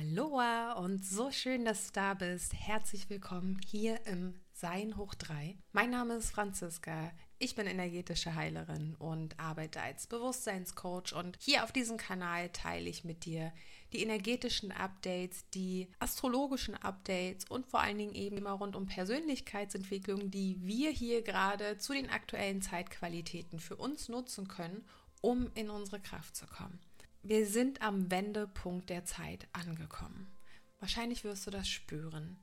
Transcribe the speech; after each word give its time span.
Aloha 0.00 0.72
und 0.72 1.04
so 1.04 1.30
schön, 1.30 1.64
dass 1.64 1.86
du 1.86 1.92
da 1.92 2.14
bist. 2.14 2.52
Herzlich 2.52 3.08
willkommen 3.10 3.60
hier 3.64 4.04
im 4.06 4.34
Sein 4.52 4.96
hoch 4.96 5.14
3. 5.14 5.56
Mein 5.70 5.90
Name 5.90 6.14
ist 6.14 6.32
Franziska. 6.32 7.12
Ich 7.38 7.54
bin 7.54 7.68
energetische 7.68 8.34
Heilerin 8.34 8.96
und 8.96 9.38
arbeite 9.38 9.80
als 9.80 10.08
Bewusstseinscoach 10.08 11.12
und 11.14 11.38
hier 11.40 11.62
auf 11.62 11.70
diesem 11.70 11.96
Kanal 11.96 12.48
teile 12.48 12.90
ich 12.90 13.04
mit 13.04 13.24
dir 13.24 13.52
die 13.92 14.02
energetischen 14.02 14.72
Updates, 14.72 15.48
die 15.50 15.88
astrologischen 16.00 16.74
Updates 16.74 17.48
und 17.48 17.64
vor 17.66 17.80
allen 17.80 17.98
Dingen 17.98 18.16
eben 18.16 18.38
immer 18.38 18.52
rund 18.52 18.74
um 18.74 18.86
Persönlichkeitsentwicklung, 18.86 20.28
die 20.28 20.58
wir 20.60 20.90
hier 20.90 21.22
gerade 21.22 21.78
zu 21.78 21.92
den 21.92 22.10
aktuellen 22.10 22.62
Zeitqualitäten 22.62 23.60
für 23.60 23.76
uns 23.76 24.08
nutzen 24.08 24.48
können, 24.48 24.84
um 25.20 25.52
in 25.54 25.70
unsere 25.70 26.00
Kraft 26.00 26.34
zu 26.34 26.46
kommen. 26.46 26.80
Wir 27.26 27.46
sind 27.46 27.80
am 27.80 28.10
Wendepunkt 28.10 28.90
der 28.90 29.06
Zeit 29.06 29.48
angekommen. 29.54 30.30
Wahrscheinlich 30.78 31.24
wirst 31.24 31.46
du 31.46 31.50
das 31.50 31.66
spüren. 31.66 32.36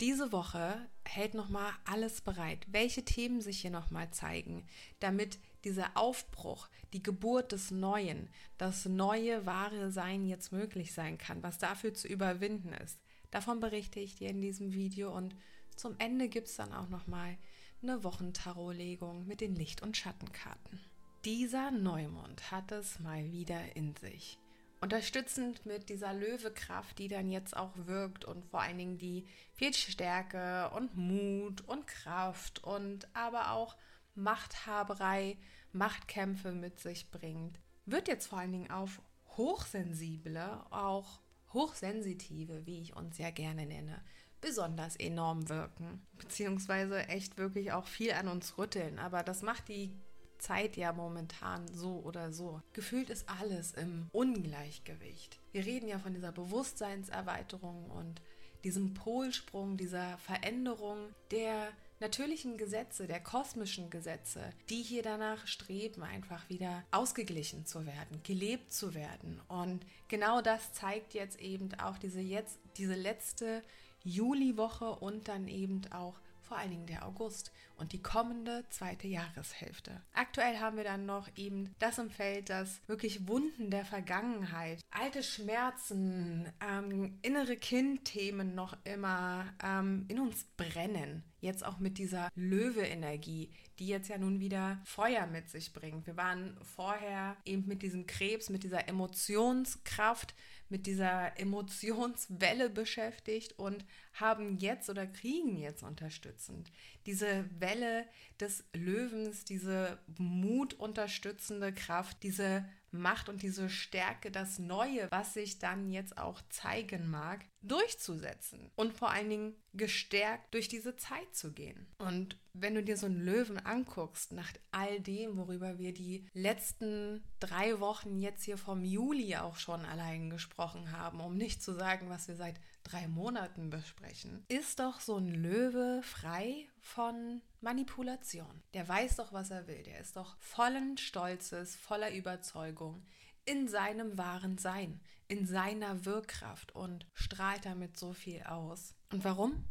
Diese 0.00 0.32
Woche 0.32 0.88
hält 1.04 1.34
nochmal 1.34 1.70
alles 1.84 2.22
bereit, 2.22 2.66
welche 2.70 3.04
Themen 3.04 3.42
sich 3.42 3.60
hier 3.60 3.70
nochmal 3.70 4.10
zeigen, 4.12 4.66
damit 5.00 5.38
dieser 5.64 5.98
Aufbruch, 5.98 6.70
die 6.94 7.02
Geburt 7.02 7.52
des 7.52 7.70
Neuen, 7.70 8.30
das 8.56 8.86
neue 8.86 9.44
wahre 9.44 9.92
Sein 9.92 10.24
jetzt 10.24 10.50
möglich 10.50 10.94
sein 10.94 11.18
kann, 11.18 11.42
was 11.42 11.58
dafür 11.58 11.92
zu 11.92 12.08
überwinden 12.08 12.72
ist. 12.72 12.98
Davon 13.30 13.60
berichte 13.60 14.00
ich 14.00 14.14
dir 14.14 14.30
in 14.30 14.40
diesem 14.40 14.72
Video 14.72 15.14
und 15.14 15.36
zum 15.76 15.94
Ende 15.98 16.30
gibt 16.30 16.48
es 16.48 16.56
dann 16.56 16.72
auch 16.72 16.88
nochmal 16.88 17.36
eine 17.82 18.02
Wochentarotlegung 18.02 19.26
mit 19.26 19.42
den 19.42 19.54
Licht- 19.54 19.82
und 19.82 19.94
Schattenkarten. 19.94 20.80
Dieser 21.26 21.72
Neumond 21.72 22.52
hat 22.52 22.70
es 22.70 23.00
mal 23.00 23.32
wieder 23.32 23.74
in 23.74 23.96
sich. 23.96 24.38
Unterstützend 24.80 25.66
mit 25.66 25.88
dieser 25.88 26.12
Löwekraft, 26.12 27.00
die 27.00 27.08
dann 27.08 27.32
jetzt 27.32 27.56
auch 27.56 27.72
wirkt 27.74 28.24
und 28.24 28.44
vor 28.44 28.60
allen 28.60 28.78
Dingen 28.78 28.96
die 28.96 29.26
viel 29.54 29.74
Stärke 29.74 30.70
und 30.76 30.96
Mut 30.96 31.62
und 31.62 31.88
Kraft 31.88 32.62
und 32.62 33.08
aber 33.12 33.50
auch 33.50 33.76
Machthaberei, 34.14 35.36
Machtkämpfe 35.72 36.52
mit 36.52 36.78
sich 36.78 37.10
bringt, 37.10 37.58
wird 37.86 38.06
jetzt 38.06 38.28
vor 38.28 38.38
allen 38.38 38.52
Dingen 38.52 38.70
auf 38.70 39.02
Hochsensible, 39.36 40.64
auch 40.70 41.18
Hochsensitive, 41.52 42.66
wie 42.66 42.82
ich 42.82 42.94
uns 42.94 43.18
ja 43.18 43.30
gerne 43.30 43.66
nenne, 43.66 44.00
besonders 44.40 44.94
enorm 44.94 45.48
wirken. 45.48 46.06
Beziehungsweise 46.18 47.08
echt 47.08 47.36
wirklich 47.36 47.72
auch 47.72 47.88
viel 47.88 48.12
an 48.12 48.28
uns 48.28 48.58
rütteln. 48.58 49.00
Aber 49.00 49.24
das 49.24 49.42
macht 49.42 49.66
die 49.66 49.92
Zeit 50.38 50.76
ja 50.76 50.92
momentan 50.92 51.66
so 51.68 52.02
oder 52.04 52.32
so. 52.32 52.60
Gefühlt 52.72 53.10
ist 53.10 53.28
alles 53.28 53.72
im 53.72 54.08
Ungleichgewicht. 54.12 55.38
Wir 55.52 55.64
reden 55.64 55.88
ja 55.88 55.98
von 55.98 56.14
dieser 56.14 56.32
Bewusstseinserweiterung 56.32 57.90
und 57.90 58.20
diesem 58.64 58.94
Polsprung, 58.94 59.76
dieser 59.76 60.18
Veränderung 60.18 60.98
der 61.30 61.68
natürlichen 62.00 62.58
Gesetze, 62.58 63.06
der 63.06 63.20
kosmischen 63.20 63.90
Gesetze, 63.90 64.50
die 64.68 64.82
hier 64.82 65.02
danach 65.02 65.46
streben, 65.46 66.02
einfach 66.02 66.48
wieder 66.48 66.84
ausgeglichen 66.90 67.64
zu 67.64 67.86
werden, 67.86 68.20
gelebt 68.22 68.72
zu 68.72 68.94
werden. 68.94 69.40
Und 69.48 69.86
genau 70.08 70.42
das 70.42 70.72
zeigt 70.72 71.14
jetzt 71.14 71.40
eben 71.40 71.70
auch 71.80 71.96
diese 71.98 72.20
jetzt 72.20 72.58
diese 72.76 72.94
letzte 72.94 73.62
Juliwoche 74.04 74.90
und 74.90 75.28
dann 75.28 75.48
eben 75.48 75.82
auch 75.90 76.14
vor 76.46 76.56
allen 76.56 76.70
Dingen 76.70 76.86
der 76.86 77.06
August 77.06 77.52
und 77.76 77.92
die 77.92 78.02
kommende 78.02 78.64
zweite 78.70 79.06
Jahreshälfte. 79.06 80.00
Aktuell 80.12 80.58
haben 80.58 80.76
wir 80.76 80.84
dann 80.84 81.06
noch 81.06 81.28
eben 81.36 81.74
das 81.78 81.98
im 81.98 82.10
Feld, 82.10 82.48
das 82.48 82.80
wirklich 82.86 83.28
Wunden 83.28 83.70
der 83.70 83.84
Vergangenheit, 83.84 84.80
alte 84.90 85.22
Schmerzen, 85.22 86.48
ähm, 86.60 87.18
innere 87.22 87.56
Kindthemen 87.56 88.54
noch 88.54 88.76
immer 88.84 89.46
ähm, 89.62 90.04
in 90.08 90.20
uns 90.20 90.44
brennen. 90.56 91.22
Jetzt 91.40 91.64
auch 91.64 91.78
mit 91.78 91.98
dieser 91.98 92.30
Löwe-Energie, 92.34 93.50
die 93.78 93.86
jetzt 93.86 94.08
ja 94.08 94.18
nun 94.18 94.40
wieder 94.40 94.80
Feuer 94.84 95.26
mit 95.26 95.50
sich 95.50 95.72
bringt. 95.72 96.06
Wir 96.06 96.16
waren 96.16 96.56
vorher 96.62 97.36
eben 97.44 97.66
mit 97.66 97.82
diesem 97.82 98.06
Krebs, 98.06 98.48
mit 98.48 98.64
dieser 98.64 98.88
Emotionskraft, 98.88 100.34
mit 100.68 100.86
dieser 100.86 101.38
Emotionswelle 101.38 102.70
beschäftigt 102.70 103.58
und 103.58 103.84
haben 104.14 104.58
jetzt 104.58 104.88
oder 104.90 105.06
kriegen 105.06 105.56
jetzt 105.56 105.82
unterstützend 105.82 106.70
diese 107.06 107.44
Welle 107.58 108.04
des 108.40 108.64
Löwens, 108.74 109.44
diese 109.44 109.98
mutunterstützende 110.18 111.72
Kraft, 111.72 112.22
diese 112.22 112.64
Macht 112.92 113.28
und 113.28 113.42
diese 113.42 113.68
Stärke, 113.68 114.30
das 114.30 114.58
Neue, 114.58 115.10
was 115.10 115.34
sich 115.34 115.58
dann 115.58 115.90
jetzt 115.90 116.18
auch 116.18 116.40
zeigen 116.48 117.08
mag, 117.08 117.44
durchzusetzen 117.62 118.70
und 118.76 118.92
vor 118.92 119.10
allen 119.10 119.28
Dingen 119.28 119.54
gestärkt 119.74 120.54
durch 120.54 120.68
diese 120.68 120.96
Zeit 120.96 121.34
zu 121.34 121.52
gehen. 121.52 121.86
Und 121.98 122.38
wenn 122.52 122.74
du 122.74 122.82
dir 122.82 122.96
so 122.96 123.06
einen 123.06 123.20
Löwen 123.20 123.58
anguckst, 123.58 124.32
nach 124.32 124.50
all 124.70 125.00
dem, 125.00 125.36
worüber 125.36 125.78
wir 125.78 125.92
die 125.92 126.26
letzten 126.32 127.24
drei 127.40 127.80
Wochen 127.80 128.18
jetzt 128.18 128.44
hier 128.44 128.56
vom 128.56 128.84
Juli 128.84 129.36
auch 129.36 129.56
schon 129.56 129.84
allein 129.84 130.30
gesprochen 130.30 130.92
haben, 130.92 131.20
um 131.20 131.36
nicht 131.36 131.62
zu 131.62 131.72
sagen, 131.72 132.08
was 132.08 132.28
wir 132.28 132.36
seit 132.36 132.58
drei 132.82 133.08
Monaten 133.08 133.68
besprechen, 133.68 134.44
ist 134.48 134.78
doch 134.78 135.00
so 135.00 135.16
ein 135.16 135.28
Löwe 135.28 136.00
frei 136.02 136.68
von 136.86 137.42
Manipulation. 137.60 138.62
Der 138.72 138.86
weiß 138.88 139.16
doch, 139.16 139.32
was 139.32 139.50
er 139.50 139.66
will. 139.66 139.82
Der 139.82 139.98
ist 139.98 140.16
doch 140.16 140.36
vollen 140.38 140.96
Stolzes, 140.96 141.74
voller 141.74 142.14
Überzeugung 142.14 143.04
in 143.44 143.68
seinem 143.68 144.16
wahren 144.16 144.56
Sein, 144.56 145.00
in 145.28 145.46
seiner 145.46 146.04
Wirkkraft 146.04 146.74
und 146.74 147.06
strahlt 147.12 147.64
damit 147.64 147.98
so 147.98 148.12
viel 148.12 148.42
aus. 148.44 148.94
Und 149.12 149.24
warum? 149.24 149.68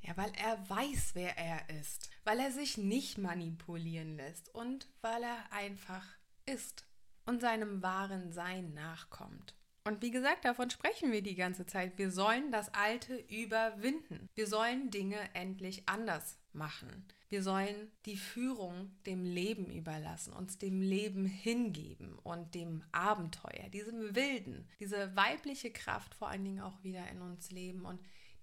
Ja, 0.00 0.16
weil 0.16 0.32
er 0.36 0.68
weiß, 0.68 1.10
wer 1.14 1.36
er 1.36 1.68
ist, 1.78 2.08
weil 2.24 2.40
er 2.40 2.52
sich 2.52 2.78
nicht 2.78 3.18
manipulieren 3.18 4.16
lässt 4.16 4.54
und 4.54 4.88
weil 5.02 5.22
er 5.22 5.52
einfach 5.52 6.06
ist 6.46 6.86
und 7.26 7.40
seinem 7.40 7.82
wahren 7.82 8.32
Sein 8.32 8.72
nachkommt. 8.72 9.57
Und 9.88 10.02
wie 10.02 10.10
gesagt, 10.10 10.44
davon 10.44 10.68
sprechen 10.68 11.12
wir 11.12 11.22
die 11.22 11.34
ganze 11.34 11.64
Zeit. 11.64 11.96
Wir 11.96 12.10
sollen 12.10 12.52
das 12.52 12.74
Alte 12.74 13.16
überwinden. 13.30 14.28
Wir 14.34 14.46
sollen 14.46 14.90
Dinge 14.90 15.16
endlich 15.32 15.88
anders 15.88 16.36
machen. 16.52 17.06
Wir 17.30 17.42
sollen 17.42 17.90
die 18.04 18.18
Führung 18.18 18.90
dem 19.06 19.24
Leben 19.24 19.70
überlassen, 19.70 20.34
uns 20.34 20.58
dem 20.58 20.82
Leben 20.82 21.24
hingeben 21.24 22.18
und 22.18 22.54
dem 22.54 22.84
Abenteuer, 22.92 23.70
diesem 23.72 24.14
Wilden, 24.14 24.68
diese 24.78 25.16
weibliche 25.16 25.70
Kraft 25.70 26.14
vor 26.14 26.28
allen 26.28 26.44
Dingen 26.44 26.60
auch 26.60 26.84
wieder 26.84 27.08
in 27.08 27.22
uns 27.22 27.50
leben 27.50 27.86
und 27.86 27.98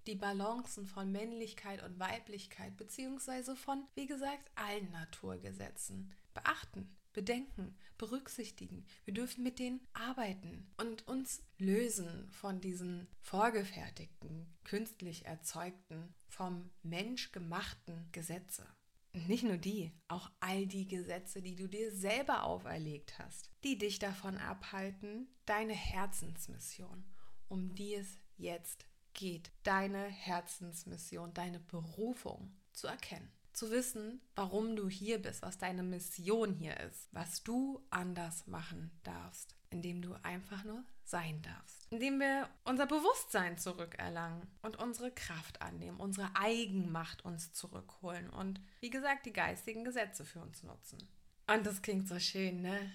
die 0.08 0.16
Balancen 0.16 0.84
von 0.84 1.12
Männlichkeit 1.12 1.80
und 1.84 2.00
Weiblichkeit, 2.00 2.76
beziehungsweise 2.76 3.54
von, 3.54 3.84
wie 3.94 4.06
gesagt, 4.06 4.50
allen 4.56 4.90
Naturgesetzen 4.90 6.12
beachten 6.34 6.95
bedenken, 7.16 7.74
berücksichtigen. 7.96 8.84
Wir 9.06 9.14
dürfen 9.14 9.42
mit 9.42 9.58
denen 9.58 9.80
arbeiten 9.94 10.70
und 10.76 11.08
uns 11.08 11.42
lösen 11.56 12.28
von 12.30 12.60
diesen 12.60 13.08
vorgefertigten, 13.22 14.54
künstlich 14.64 15.24
erzeugten, 15.24 16.14
vom 16.28 16.70
Mensch 16.82 17.32
gemachten 17.32 18.10
Gesetze. 18.12 18.66
Und 19.14 19.28
nicht 19.28 19.44
nur 19.44 19.56
die, 19.56 19.94
auch 20.08 20.30
all 20.40 20.66
die 20.66 20.86
Gesetze, 20.86 21.40
die 21.40 21.56
du 21.56 21.68
dir 21.68 21.90
selber 21.90 22.44
auferlegt 22.44 23.18
hast, 23.18 23.50
die 23.64 23.78
dich 23.78 23.98
davon 23.98 24.36
abhalten, 24.36 25.26
deine 25.46 25.72
Herzensmission, 25.72 27.02
um 27.48 27.74
die 27.74 27.94
es 27.94 28.18
jetzt 28.36 28.84
geht, 29.14 29.50
deine 29.62 30.04
Herzensmission, 30.04 31.32
deine 31.32 31.60
Berufung 31.60 32.54
zu 32.74 32.88
erkennen 32.88 33.32
zu 33.56 33.70
wissen, 33.70 34.20
warum 34.34 34.76
du 34.76 34.88
hier 34.88 35.18
bist, 35.18 35.42
was 35.42 35.58
deine 35.58 35.82
Mission 35.82 36.52
hier 36.52 36.78
ist, 36.80 37.08
was 37.12 37.42
du 37.42 37.82
anders 37.90 38.46
machen 38.46 38.90
darfst, 39.02 39.56
indem 39.70 40.02
du 40.02 40.14
einfach 40.22 40.62
nur 40.64 40.84
sein 41.04 41.40
darfst, 41.42 41.86
indem 41.90 42.20
wir 42.20 42.48
unser 42.64 42.86
Bewusstsein 42.86 43.58
zurückerlangen 43.58 44.46
und 44.62 44.76
unsere 44.76 45.10
Kraft 45.10 45.62
annehmen, 45.62 45.98
unsere 45.98 46.34
Eigenmacht 46.36 47.24
uns 47.24 47.52
zurückholen 47.52 48.28
und 48.28 48.60
wie 48.80 48.90
gesagt 48.90 49.24
die 49.24 49.32
geistigen 49.32 49.84
Gesetze 49.84 50.24
für 50.24 50.40
uns 50.40 50.62
nutzen. 50.62 50.98
Und 51.46 51.64
das 51.64 51.80
klingt 51.80 52.08
so 52.08 52.18
schön, 52.18 52.60
ne? 52.60 52.92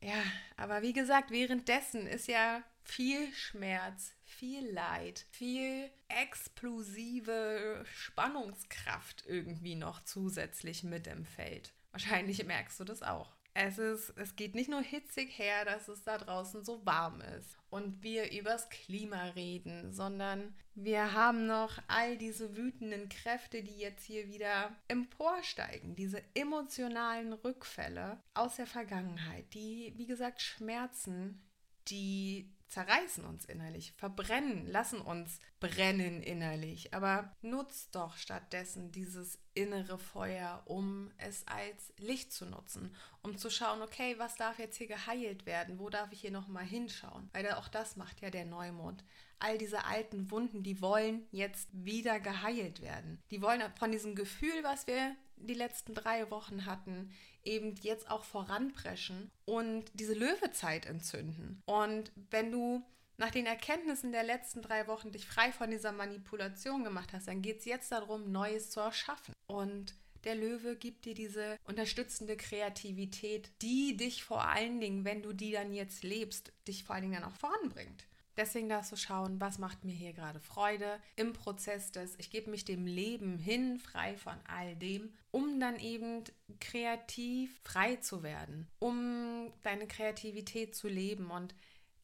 Ja, 0.00 0.20
aber 0.56 0.82
wie 0.82 0.92
gesagt, 0.92 1.30
währenddessen 1.30 2.08
ist 2.08 2.26
ja 2.26 2.62
viel 2.82 3.32
Schmerz, 3.32 4.12
viel 4.32 4.68
Leid, 4.70 5.26
viel 5.30 5.90
explosive 6.08 7.84
Spannungskraft 7.84 9.24
irgendwie 9.26 9.74
noch 9.74 10.02
zusätzlich 10.04 10.82
mit 10.82 11.06
im 11.06 11.24
Feld. 11.24 11.72
Wahrscheinlich 11.92 12.44
merkst 12.46 12.80
du 12.80 12.84
das 12.84 13.02
auch. 13.02 13.36
Es, 13.54 13.76
ist, 13.76 14.14
es 14.16 14.34
geht 14.34 14.54
nicht 14.54 14.70
nur 14.70 14.80
hitzig 14.80 15.36
her, 15.38 15.66
dass 15.66 15.86
es 15.88 16.02
da 16.04 16.16
draußen 16.16 16.64
so 16.64 16.84
warm 16.86 17.20
ist 17.38 17.58
und 17.68 18.02
wir 18.02 18.32
übers 18.32 18.70
Klima 18.70 19.24
reden, 19.30 19.92
sondern 19.92 20.54
wir 20.74 21.12
haben 21.12 21.46
noch 21.46 21.78
all 21.86 22.16
diese 22.16 22.56
wütenden 22.56 23.10
Kräfte, 23.10 23.62
die 23.62 23.76
jetzt 23.76 24.04
hier 24.04 24.28
wieder 24.28 24.74
emporsteigen, 24.88 25.94
diese 25.94 26.22
emotionalen 26.34 27.34
Rückfälle 27.34 28.22
aus 28.32 28.56
der 28.56 28.66
Vergangenheit, 28.66 29.52
die, 29.52 29.92
wie 29.96 30.06
gesagt, 30.06 30.40
Schmerzen, 30.40 31.42
die 31.88 32.50
zerreißen 32.72 33.26
uns 33.26 33.44
innerlich, 33.44 33.92
verbrennen, 33.92 34.66
lassen 34.66 35.00
uns 35.00 35.40
brennen 35.60 36.22
innerlich. 36.22 36.94
Aber 36.94 37.36
nutzt 37.42 37.94
doch 37.94 38.16
stattdessen 38.16 38.90
dieses 38.92 39.38
innere 39.52 39.98
Feuer, 39.98 40.62
um 40.64 41.10
es 41.18 41.46
als 41.46 41.92
Licht 41.98 42.32
zu 42.32 42.46
nutzen, 42.46 42.96
um 43.22 43.36
zu 43.36 43.50
schauen, 43.50 43.82
okay, 43.82 44.14
was 44.18 44.36
darf 44.36 44.58
jetzt 44.58 44.78
hier 44.78 44.86
geheilt 44.86 45.44
werden? 45.44 45.78
Wo 45.78 45.90
darf 45.90 46.12
ich 46.12 46.22
hier 46.22 46.30
nochmal 46.30 46.64
hinschauen? 46.64 47.28
Weil 47.34 47.52
auch 47.52 47.68
das 47.68 47.96
macht 47.96 48.22
ja 48.22 48.30
der 48.30 48.46
Neumond. 48.46 49.04
All 49.38 49.58
diese 49.58 49.84
alten 49.84 50.30
Wunden, 50.30 50.62
die 50.62 50.80
wollen 50.80 51.26
jetzt 51.30 51.68
wieder 51.72 52.20
geheilt 52.20 52.80
werden. 52.80 53.20
Die 53.30 53.42
wollen 53.42 53.62
von 53.78 53.92
diesem 53.92 54.14
Gefühl, 54.14 54.62
was 54.62 54.86
wir 54.86 55.14
die 55.36 55.54
letzten 55.54 55.94
drei 55.94 56.30
Wochen 56.30 56.64
hatten, 56.64 57.12
eben 57.44 57.74
jetzt 57.82 58.10
auch 58.10 58.24
voranpreschen 58.24 59.30
und 59.44 59.84
diese 59.94 60.14
Löwezeit 60.14 60.86
entzünden. 60.86 61.62
Und 61.66 62.12
wenn 62.30 62.50
du 62.50 62.82
nach 63.18 63.30
den 63.30 63.46
Erkenntnissen 63.46 64.12
der 64.12 64.24
letzten 64.24 64.62
drei 64.62 64.86
Wochen 64.86 65.12
dich 65.12 65.26
frei 65.26 65.52
von 65.52 65.70
dieser 65.70 65.92
Manipulation 65.92 66.84
gemacht 66.84 67.12
hast, 67.12 67.28
dann 67.28 67.42
geht 67.42 67.60
es 67.60 67.64
jetzt 67.64 67.92
darum, 67.92 68.32
Neues 68.32 68.70
zu 68.70 68.80
erschaffen. 68.80 69.34
Und 69.46 69.94
der 70.24 70.34
Löwe 70.34 70.76
gibt 70.76 71.04
dir 71.04 71.14
diese 71.14 71.56
unterstützende 71.64 72.36
Kreativität, 72.36 73.50
die 73.60 73.96
dich 73.96 74.24
vor 74.24 74.44
allen 74.44 74.80
Dingen, 74.80 75.04
wenn 75.04 75.22
du 75.22 75.32
die 75.32 75.52
dann 75.52 75.72
jetzt 75.72 76.04
lebst, 76.04 76.52
dich 76.66 76.84
vor 76.84 76.94
allen 76.94 77.02
Dingen 77.02 77.20
dann 77.20 77.30
auch 77.30 77.36
voranbringt. 77.36 78.06
Deswegen 78.36 78.68
darfst 78.68 78.92
du 78.92 78.96
schauen, 78.96 79.40
was 79.40 79.58
macht 79.58 79.84
mir 79.84 79.92
hier 79.92 80.12
gerade 80.12 80.40
Freude 80.40 80.98
im 81.16 81.32
Prozess 81.32 81.92
des, 81.92 82.18
ich 82.18 82.30
gebe 82.30 82.50
mich 82.50 82.64
dem 82.64 82.86
Leben 82.86 83.38
hin, 83.38 83.78
frei 83.78 84.16
von 84.16 84.36
all 84.46 84.74
dem, 84.76 85.12
um 85.30 85.60
dann 85.60 85.78
eben 85.78 86.24
kreativ 86.60 87.60
frei 87.62 87.96
zu 87.96 88.22
werden, 88.22 88.68
um 88.78 89.52
deine 89.62 89.86
Kreativität 89.86 90.74
zu 90.74 90.88
leben 90.88 91.30
und 91.30 91.54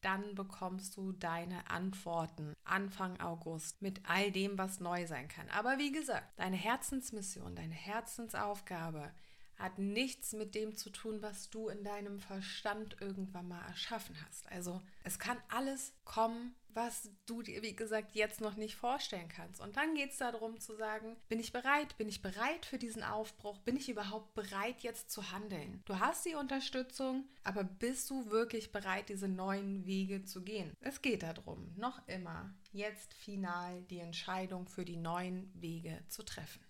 dann 0.01 0.35
bekommst 0.35 0.95
du 0.95 1.11
deine 1.11 1.69
Antworten 1.69 2.53
Anfang 2.63 3.19
August 3.19 3.81
mit 3.81 4.01
all 4.07 4.31
dem, 4.31 4.57
was 4.57 4.79
neu 4.79 5.05
sein 5.07 5.27
kann. 5.27 5.49
Aber 5.49 5.77
wie 5.77 5.91
gesagt, 5.91 6.27
deine 6.37 6.55
Herzensmission, 6.55 7.55
deine 7.55 7.73
Herzensaufgabe 7.73 9.11
hat 9.59 9.77
nichts 9.77 10.33
mit 10.33 10.55
dem 10.55 10.75
zu 10.75 10.89
tun, 10.89 11.21
was 11.21 11.49
du 11.49 11.67
in 11.67 11.83
deinem 11.83 12.19
Verstand 12.19 12.97
irgendwann 13.01 13.49
mal 13.49 13.61
erschaffen 13.67 14.15
hast. 14.25 14.49
Also 14.51 14.81
es 15.03 15.19
kann 15.19 15.37
alles 15.49 15.93
kommen, 16.05 16.55
was 16.73 17.09
du 17.25 17.41
dir, 17.41 17.61
wie 17.61 17.75
gesagt, 17.75 18.15
jetzt 18.15 18.41
noch 18.41 18.55
nicht 18.55 18.75
vorstellen 18.75 19.27
kannst. 19.27 19.59
Und 19.59 19.75
dann 19.75 19.95
geht 19.95 20.11
es 20.11 20.17
darum 20.17 20.59
zu 20.59 20.75
sagen, 20.75 21.17
bin 21.27 21.39
ich 21.39 21.51
bereit? 21.51 21.97
Bin 21.97 22.07
ich 22.07 22.21
bereit 22.21 22.65
für 22.65 22.77
diesen 22.77 23.03
Aufbruch? 23.03 23.57
Bin 23.59 23.75
ich 23.75 23.89
überhaupt 23.89 24.33
bereit, 24.33 24.81
jetzt 24.81 25.11
zu 25.11 25.31
handeln? 25.31 25.81
Du 25.85 25.99
hast 25.99 26.25
die 26.25 26.35
Unterstützung, 26.35 27.25
aber 27.43 27.63
bist 27.63 28.09
du 28.09 28.29
wirklich 28.29 28.71
bereit, 28.71 29.09
diese 29.09 29.27
neuen 29.27 29.85
Wege 29.85 30.23
zu 30.23 30.41
gehen? 30.41 30.71
Es 30.79 31.01
geht 31.01 31.23
darum, 31.23 31.73
noch 31.75 32.07
immer, 32.07 32.53
jetzt 32.71 33.13
final 33.13 33.81
die 33.89 33.99
Entscheidung 33.99 34.67
für 34.67 34.85
die 34.85 34.97
neuen 34.97 35.51
Wege 35.59 36.01
zu 36.07 36.23
treffen 36.23 36.68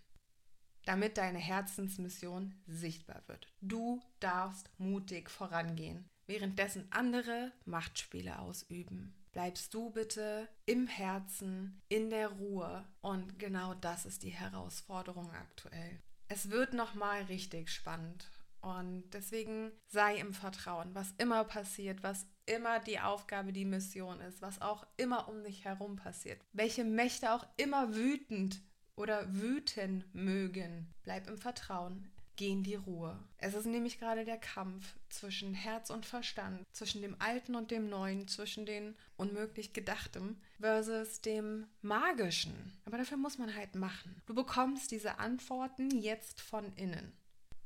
damit 0.86 1.18
deine 1.18 1.40
Herzensmission 1.40 2.56
sichtbar 2.68 3.22
wird. 3.28 3.48
Du 3.62 4.02
darfst 4.20 4.70
mutig 4.78 5.30
vorangehen, 5.30 6.10
währenddessen 6.28 6.88
andere 6.92 7.52
Machtspiele 7.66 8.40
ausüben. 8.40 9.14
Bleibst 9.32 9.74
du 9.74 9.92
bitte 9.92 10.50
im 10.66 10.88
Herzen, 10.88 11.82
in 11.88 12.10
der 12.10 12.30
Ruhe 12.30 12.88
und 13.02 13.38
genau 13.38 13.76
das 13.76 14.06
ist 14.06 14.24
die 14.24 14.30
Herausforderung 14.30 15.30
aktuell. 15.32 16.02
Es 16.28 16.50
wird 16.50 16.74
noch 16.74 16.96
mal 16.96 17.22
richtig 17.24 17.70
spannend 17.70 18.30
und 18.62 19.04
deswegen 19.14 19.72
sei 19.88 20.18
im 20.18 20.34
Vertrauen, 20.34 20.94
was 20.94 21.14
immer 21.18 21.44
passiert, 21.44 22.04
was 22.04 22.26
immer 22.46 22.80
die 22.80 23.00
Aufgabe, 23.00 23.54
die 23.54 23.66
Mission 23.66 24.20
ist, 24.22 24.42
was 24.42 24.62
auch 24.62 24.86
immer 24.98 25.30
um 25.30 25.44
dich 25.44 25.66
herum 25.66 25.96
passiert, 25.96 26.42
welche 26.52 26.84
Mächte 26.84 27.34
auch 27.34 27.46
immer 27.58 27.96
wütend 27.96 28.62
oder 29.00 29.34
wüten 29.34 30.04
mögen. 30.12 30.94
Bleib 31.04 31.28
im 31.30 31.38
Vertrauen. 31.38 32.12
Geh 32.36 32.52
in 32.52 32.64
die 32.64 32.76
Ruhe. 32.76 33.18
Es 33.38 33.54
ist 33.54 33.66
nämlich 33.66 33.98
gerade 33.98 34.24
der 34.26 34.38
Kampf 34.38 34.96
zwischen 35.10 35.54
Herz 35.54 35.90
und 35.90 36.06
Verstand, 36.06 36.66
zwischen 36.74 37.02
dem 37.02 37.16
Alten 37.20 37.56
und 37.56 37.72
dem 37.72 37.90
Neuen, 37.90 38.28
zwischen 38.28 38.66
dem 38.66 38.96
unmöglich 39.18 39.74
Gedachtem 39.74 40.38
versus 40.60 41.22
dem 41.22 41.68
Magischen. 41.82 42.78
Aber 42.86 42.98
dafür 42.98 43.18
muss 43.18 43.38
man 43.38 43.56
halt 43.56 43.76
machen. 43.76 44.22
Du 44.26 44.34
bekommst 44.34 44.92
diese 44.92 45.20
Antworten 45.20 45.90
jetzt 46.02 46.42
von 46.42 46.74
innen. 46.76 47.14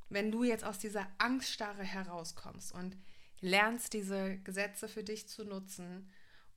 Wenn 0.09 0.31
du 0.31 0.43
jetzt 0.43 0.63
aus 0.63 0.77
dieser 0.77 1.07
Angststarre 1.17 1.83
herauskommst 1.83 2.73
und 2.73 2.95
lernst, 3.41 3.93
diese 3.93 4.37
Gesetze 4.39 4.87
für 4.87 5.03
dich 5.03 5.27
zu 5.27 5.45
nutzen 5.45 6.09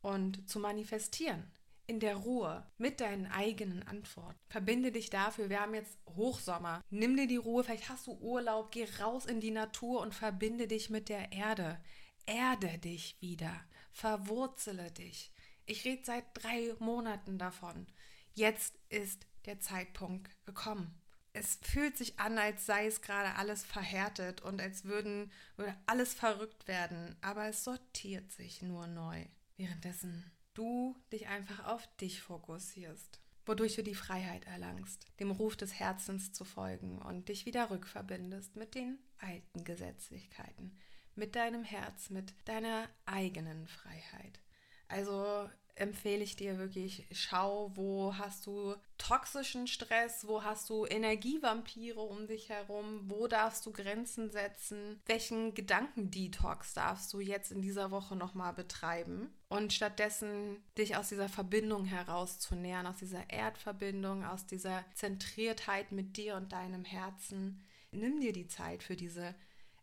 und 0.03 0.49
zu 0.49 0.59
manifestieren, 0.59 1.51
in 1.87 2.01
der 2.01 2.17
Ruhe 2.17 2.67
mit 2.79 3.01
deinen 3.01 3.27
eigenen 3.27 3.83
Antworten. 3.83 4.39
Verbinde 4.49 4.93
dich 4.93 5.11
dafür. 5.11 5.49
Wir 5.49 5.61
haben 5.61 5.75
jetzt 5.75 5.99
Hochsommer. 6.17 6.83
Nimm 6.91 7.17
dir 7.17 7.27
die 7.27 7.37
Ruhe. 7.37 7.65
Vielleicht 7.65 7.89
hast 7.89 8.07
du 8.07 8.13
Urlaub. 8.13 8.71
Geh 8.71 8.87
raus 9.01 9.27
in 9.27 9.41
die 9.41 9.51
Natur 9.51 10.01
und 10.01 10.15
verbinde 10.15 10.67
dich 10.67 10.91
mit 10.91 11.09
der 11.09 11.33
Erde. 11.33 11.81
Erde 12.27 12.79
dich 12.79 13.17
wieder. 13.21 13.61
Verwurzele 13.93 14.91
dich. 14.91 15.33
Ich 15.65 15.85
rede 15.85 16.03
seit 16.05 16.25
drei 16.35 16.75
Monaten 16.79 17.39
davon. 17.39 17.87
Jetzt 18.35 18.79
ist 18.89 19.27
der 19.47 19.61
Zeitpunkt 19.61 20.31
gekommen. 20.45 21.01
Es 21.33 21.59
fühlt 21.63 21.99
sich 21.99 22.19
an, 22.19 22.39
als 22.39 22.65
sei 22.65 22.87
es 22.87 23.03
gerade 23.03 23.35
alles 23.35 23.63
verhärtet 23.63 24.41
und 24.41 24.61
als 24.61 24.85
würden, 24.85 25.31
würde 25.57 25.77
alles 25.85 26.15
verrückt 26.15 26.67
werden, 26.67 27.15
aber 27.21 27.47
es 27.49 27.63
sortiert 27.63 28.33
sich 28.33 28.63
nur 28.63 28.87
neu. 28.87 29.27
Währenddessen 29.57 30.31
du 30.57 30.97
dich 31.13 31.29
einfach 31.29 31.67
auf 31.67 31.87
dich 31.99 32.23
fokussierst, 32.23 33.21
wodurch 33.45 33.77
du 33.77 33.83
die 33.83 33.95
Freiheit 33.95 34.47
erlangst, 34.47 35.07
dem 35.21 35.31
Ruf 35.31 35.57
des 35.57 35.75
Herzens 35.75 36.33
zu 36.33 36.45
folgen 36.45 36.99
und 36.99 37.29
dich 37.29 37.47
wieder 37.47 37.71
rückverbindest 37.71 38.57
mit 38.57 38.75
den 38.75 38.99
alten 39.19 39.65
Gesetzlichkeiten, 39.65 40.77
mit 41.15 41.37
deinem 41.37 41.63
Herz, 41.63 42.11
mit 42.11 42.35
deiner 42.47 42.89
eigenen 43.05 43.67
Freiheit. 43.67 44.41
Also 44.89 45.49
empfehle 45.77 46.25
ich 46.25 46.37
dir 46.37 46.59
wirklich, 46.59 47.05
schau, 47.13 47.71
wo 47.75 48.17
hast 48.17 48.47
du 48.47 48.75
toxischen 48.97 49.67
Stress, 49.67 50.27
wo 50.27 50.43
hast 50.43 50.71
du 50.71 50.87
Energievampire 50.87 52.01
um 52.01 52.27
dich 52.27 52.49
herum, 52.49 53.03
wo 53.09 53.27
darfst 53.29 53.65
du 53.67 53.73
Grenzen 53.73 54.31
setzen, 54.31 55.01
welchen 55.05 55.55
Gedankendetox 55.55 56.73
darfst 56.73 57.13
du 57.13 57.21
jetzt 57.21 57.53
in 57.53 57.61
dieser 57.61 57.91
Woche 57.91 58.17
nochmal 58.17 58.55
betreiben 58.55 59.29
und 59.49 59.75
stattdessen 59.75 60.57
dich 60.79 60.97
aus 60.97 61.11
dieser 61.11 61.29
Verbindung 61.29 61.85
heraus 61.85 62.39
zu 62.39 62.57
nähern, 62.57 62.87
aus 62.87 62.97
dieser 62.97 63.29
Erdverbindung, 63.29 64.25
aus 64.25 64.47
dieser 64.47 64.83
Zentriertheit 64.95 65.93
mit 65.93 66.17
dir 66.17 66.37
und 66.37 66.53
deinem 66.53 66.85
Herzen. 66.85 67.63
Nimm 67.91 68.21
dir 68.21 68.33
die 68.33 68.49
Zeit 68.49 68.83
für 68.83 68.97
diese 68.97 69.35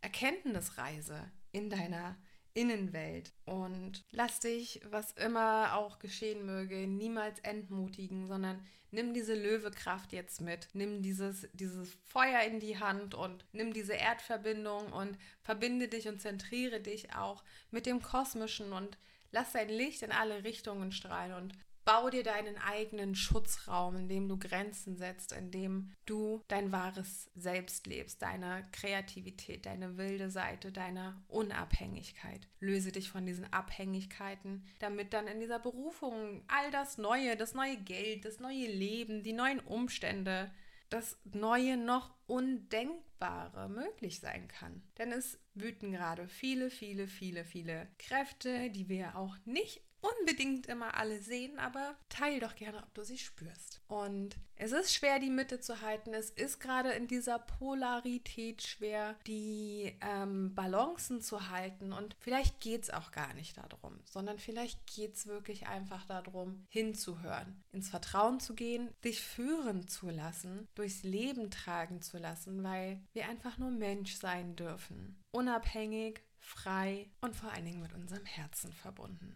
Erkenntnisreise 0.01 1.31
in 1.51 1.69
deiner 1.69 2.17
Innenwelt. 2.53 3.33
Und 3.45 4.03
lass 4.11 4.39
dich, 4.39 4.81
was 4.85 5.11
immer 5.13 5.75
auch 5.75 5.99
geschehen 5.99 6.45
möge, 6.45 6.87
niemals 6.87 7.39
entmutigen, 7.39 8.27
sondern 8.27 8.63
nimm 8.91 9.13
diese 9.13 9.33
Löwekraft 9.33 10.13
jetzt 10.13 10.39
mit. 10.39 10.67
Nimm 10.73 11.01
dieses, 11.01 11.47
dieses 11.53 11.97
Feuer 12.05 12.41
in 12.41 12.59
die 12.59 12.79
Hand 12.79 13.15
und 13.15 13.45
nimm 13.51 13.73
diese 13.73 13.93
Erdverbindung 13.93 14.93
und 14.93 15.17
verbinde 15.41 15.87
dich 15.87 16.07
und 16.07 16.21
zentriere 16.21 16.79
dich 16.79 17.15
auch 17.15 17.43
mit 17.71 17.85
dem 17.85 18.01
Kosmischen 18.01 18.71
und 18.71 18.97
lass 19.31 19.51
dein 19.51 19.69
Licht 19.69 20.03
in 20.03 20.11
alle 20.11 20.43
Richtungen 20.43 20.91
strahlen 20.91 21.33
und 21.33 21.53
Bau 21.85 22.09
dir 22.09 22.23
deinen 22.23 22.57
eigenen 22.57 23.13
Schutzraum, 23.13 23.97
in 23.97 24.07
dem 24.07 24.29
du 24.29 24.37
Grenzen 24.37 24.95
setzt, 24.95 25.33
in 25.33 25.51
dem 25.51 25.91
du 26.05 26.41
dein 26.47 26.71
wahres 26.71 27.29
Selbst 27.35 27.87
lebst, 27.87 28.21
deine 28.21 28.65
Kreativität, 28.71 29.65
deine 29.65 29.97
wilde 29.97 30.29
Seite, 30.29 30.71
deine 30.71 31.21
Unabhängigkeit. 31.27 32.47
Löse 32.59 32.93
dich 32.93 33.09
von 33.09 33.25
diesen 33.25 33.51
Abhängigkeiten, 33.51 34.65
damit 34.79 35.13
dann 35.13 35.27
in 35.27 35.41
dieser 35.41 35.59
Berufung 35.59 36.43
all 36.47 36.71
das 36.71 36.97
Neue, 36.97 37.35
das 37.35 37.53
neue 37.53 37.77
Geld, 37.77 38.23
das 38.23 38.39
neue 38.39 38.67
Leben, 38.67 39.23
die 39.23 39.33
neuen 39.33 39.59
Umstände, 39.59 40.51
das 40.89 41.19
Neue 41.25 41.75
noch 41.75 42.15
Undenkbare 42.27 43.67
möglich 43.67 44.19
sein 44.19 44.47
kann. 44.47 44.83
Denn 44.97 45.11
es 45.11 45.39
wüten 45.53 45.91
gerade 45.91 46.27
viele, 46.27 46.69
viele, 46.69 47.07
viele, 47.07 47.43
viele 47.43 47.87
Kräfte, 47.97 48.69
die 48.69 48.87
wir 48.87 49.17
auch 49.17 49.35
nicht 49.45 49.81
unbedingt 50.03 50.67
immer 50.67 50.95
alle 50.95 51.21
sehen, 51.21 51.59
aber 51.59 51.95
teil 52.09 52.39
doch 52.39 52.55
gerne, 52.55 52.79
ob 52.79 52.93
du 52.93 53.03
sie 53.03 53.17
spürst. 53.17 53.81
Und 53.87 54.35
es 54.55 54.71
ist 54.71 54.93
schwer, 54.93 55.19
die 55.19 55.29
Mitte 55.29 55.59
zu 55.59 55.81
halten. 55.81 56.13
Es 56.13 56.29
ist 56.29 56.59
gerade 56.59 56.91
in 56.91 57.07
dieser 57.07 57.39
Polarität 57.39 58.61
schwer, 58.61 59.15
die 59.25 59.97
ähm, 60.01 60.53
Balancen 60.55 61.21
zu 61.21 61.49
halten. 61.49 61.93
Und 61.93 62.15
vielleicht 62.19 62.59
geht 62.59 62.83
es 62.83 62.89
auch 62.89 63.11
gar 63.11 63.33
nicht 63.33 63.57
darum, 63.57 63.99
sondern 64.05 64.39
vielleicht 64.39 64.85
geht 64.87 65.15
es 65.15 65.27
wirklich 65.27 65.67
einfach 65.67 66.05
darum, 66.05 66.65
hinzuhören, 66.69 67.63
ins 67.71 67.89
Vertrauen 67.89 68.39
zu 68.39 68.55
gehen, 68.55 68.89
dich 69.03 69.21
führen 69.21 69.87
zu 69.87 70.09
lassen, 70.09 70.67
durchs 70.75 71.03
Leben 71.03 71.49
tragen 71.49 72.01
zu 72.01 72.17
lassen, 72.17 72.63
weil 72.63 73.01
wir 73.13 73.27
einfach 73.27 73.57
nur 73.57 73.71
Mensch 73.71 74.15
sein 74.15 74.55
dürfen. 74.55 75.21
Unabhängig, 75.31 76.21
frei 76.39 77.09
und 77.21 77.35
vor 77.35 77.51
allen 77.51 77.65
Dingen 77.65 77.81
mit 77.81 77.93
unserem 77.93 78.25
Herzen 78.25 78.71
verbunden. 78.73 79.35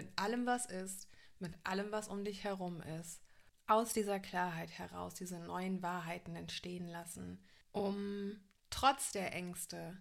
Mit 0.00 0.18
allem, 0.18 0.46
was 0.46 0.64
ist, 0.64 1.08
mit 1.40 1.52
allem, 1.62 1.92
was 1.92 2.08
um 2.08 2.24
dich 2.24 2.42
herum 2.44 2.80
ist, 3.00 3.22
aus 3.66 3.92
dieser 3.92 4.18
Klarheit 4.18 4.70
heraus 4.70 5.14
diese 5.14 5.38
neuen 5.38 5.82
Wahrheiten 5.82 6.34
entstehen 6.36 6.88
lassen, 6.88 7.44
um 7.70 8.40
trotz 8.70 9.12
der 9.12 9.34
Ängste 9.34 10.00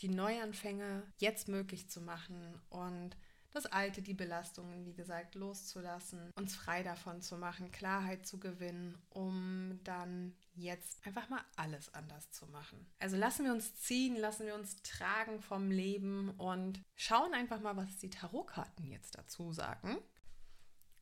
die 0.00 0.08
Neuanfänge 0.08 1.02
jetzt 1.18 1.48
möglich 1.48 1.90
zu 1.90 2.00
machen 2.00 2.60
und 2.68 3.16
das 3.54 3.66
Alte, 3.66 4.02
die 4.02 4.14
Belastungen, 4.14 4.84
wie 4.84 4.94
gesagt, 4.94 5.36
loszulassen, 5.36 6.30
uns 6.34 6.56
frei 6.56 6.82
davon 6.82 7.22
zu 7.22 7.38
machen, 7.38 7.70
Klarheit 7.70 8.26
zu 8.26 8.40
gewinnen, 8.40 8.98
um 9.10 9.78
dann 9.84 10.34
jetzt 10.54 11.06
einfach 11.06 11.28
mal 11.28 11.40
alles 11.56 11.94
anders 11.94 12.30
zu 12.32 12.46
machen. 12.46 12.84
Also 12.98 13.16
lassen 13.16 13.44
wir 13.44 13.52
uns 13.52 13.76
ziehen, 13.76 14.16
lassen 14.16 14.46
wir 14.46 14.56
uns 14.56 14.82
tragen 14.82 15.40
vom 15.40 15.70
Leben 15.70 16.30
und 16.30 16.82
schauen 16.96 17.32
einfach 17.32 17.60
mal, 17.60 17.76
was 17.76 17.96
die 17.98 18.10
Tarotkarten 18.10 18.88
jetzt 18.88 19.16
dazu 19.16 19.52
sagen. 19.52 19.98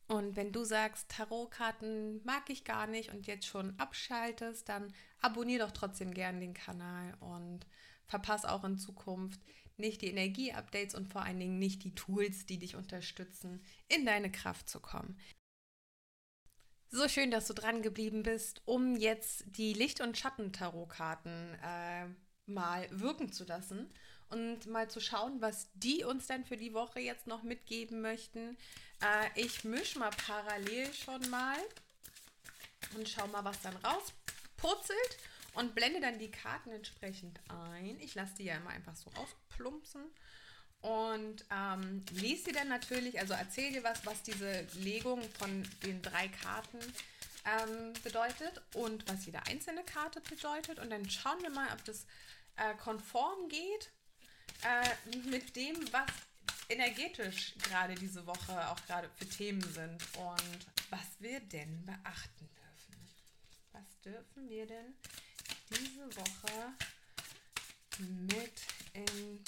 Und 0.07 0.35
wenn 0.35 0.51
du 0.51 0.63
sagst, 0.63 1.09
Tarotkarten 1.09 2.23
mag 2.23 2.49
ich 2.49 2.65
gar 2.65 2.85
nicht 2.85 3.11
und 3.11 3.25
jetzt 3.25 3.47
schon 3.47 3.73
abschaltest, 3.79 4.69
dann 4.69 4.93
abonnier 5.21 5.59
doch 5.59 5.71
trotzdem 5.71 6.13
gerne 6.13 6.39
den 6.39 6.53
Kanal 6.53 7.15
und 7.19 7.65
verpass 8.05 8.45
auch 8.45 8.63
in 8.63 8.77
Zukunft 8.77 9.39
nicht 9.77 10.01
die 10.01 10.07
Energie-Updates 10.07 10.95
und 10.95 11.11
vor 11.11 11.23
allen 11.23 11.39
Dingen 11.39 11.59
nicht 11.59 11.83
die 11.83 11.95
Tools, 11.95 12.45
die 12.45 12.59
dich 12.59 12.75
unterstützen, 12.75 13.63
in 13.87 14.05
deine 14.05 14.31
Kraft 14.31 14.69
zu 14.69 14.79
kommen. 14.79 15.17
So 16.89 17.07
schön, 17.07 17.31
dass 17.31 17.47
du 17.47 17.53
dran 17.53 17.81
geblieben 17.81 18.21
bist, 18.21 18.61
um 18.65 18.95
jetzt 18.95 19.45
die 19.47 19.73
Licht- 19.73 19.99
und 19.99 20.15
Schatten-Tarotkarten 20.15 21.57
äh, 21.63 22.05
mal 22.45 22.87
wirken 22.91 23.31
zu 23.31 23.45
lassen 23.45 23.89
und 24.29 24.67
mal 24.67 24.89
zu 24.89 24.99
schauen, 24.99 25.41
was 25.41 25.69
die 25.73 26.03
uns 26.03 26.27
dann 26.27 26.45
für 26.45 26.57
die 26.57 26.73
Woche 26.73 26.99
jetzt 26.99 27.25
noch 27.25 27.41
mitgeben 27.41 28.01
möchten. 28.01 28.57
Äh, 29.01 29.41
ich 29.41 29.63
mische 29.63 29.97
mal 29.97 30.11
parallel 30.11 30.93
schon 30.93 31.27
mal 31.31 31.57
und 32.95 33.09
schau 33.09 33.27
mal, 33.27 33.43
was 33.43 33.59
dann 33.61 33.75
rauspurzelt 33.77 35.17
und 35.53 35.75
blende 35.75 36.01
dann 36.01 36.19
die 36.19 36.31
Karten 36.31 36.71
entsprechend 36.71 37.39
ein. 37.49 37.99
Ich 37.99 38.15
lasse 38.15 38.35
die 38.35 38.45
ja 38.45 38.55
immer 38.55 38.71
einfach 38.71 38.95
so 38.95 39.11
ausplumpsen 39.11 40.03
und 40.81 41.45
ähm, 41.49 42.03
lese 42.11 42.45
dir 42.45 42.53
dann 42.53 42.67
natürlich, 42.67 43.19
also 43.19 43.33
erzähl 43.33 43.71
dir 43.71 43.83
was, 43.83 44.05
was 44.05 44.21
diese 44.23 44.67
Legung 44.75 45.21
von 45.39 45.63
den 45.83 46.01
drei 46.01 46.27
Karten 46.27 46.79
ähm, 47.45 47.93
bedeutet 48.03 48.61
und 48.73 49.07
was 49.09 49.25
jede 49.25 49.45
einzelne 49.47 49.83
Karte 49.83 50.21
bedeutet. 50.21 50.79
Und 50.79 50.89
dann 50.89 51.09
schauen 51.09 51.41
wir 51.41 51.51
mal, 51.51 51.71
ob 51.73 51.85
das 51.85 52.05
äh, 52.57 52.73
konform 52.75 53.47
geht 53.47 53.91
äh, 54.63 55.17
mit 55.29 55.55
dem, 55.55 55.75
was 55.93 56.09
energetisch 56.69 57.53
gerade 57.63 57.95
diese 57.95 58.25
Woche 58.25 58.69
auch 58.69 58.85
gerade 58.85 59.09
für 59.15 59.27
Themen 59.27 59.61
sind 59.61 60.03
und 60.17 60.67
was 60.89 61.05
wir 61.19 61.39
denn 61.39 61.85
beachten 61.85 62.49
dürfen. 62.55 63.09
Was 63.71 64.01
dürfen 64.01 64.49
wir 64.49 64.65
denn 64.65 64.95
diese 65.79 66.15
Woche 66.15 66.73
mit 67.99 68.61
in 68.93 69.43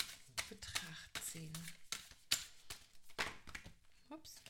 Betracht 0.50 1.24
ziehen. 1.32 1.54
Ups. 4.10 4.42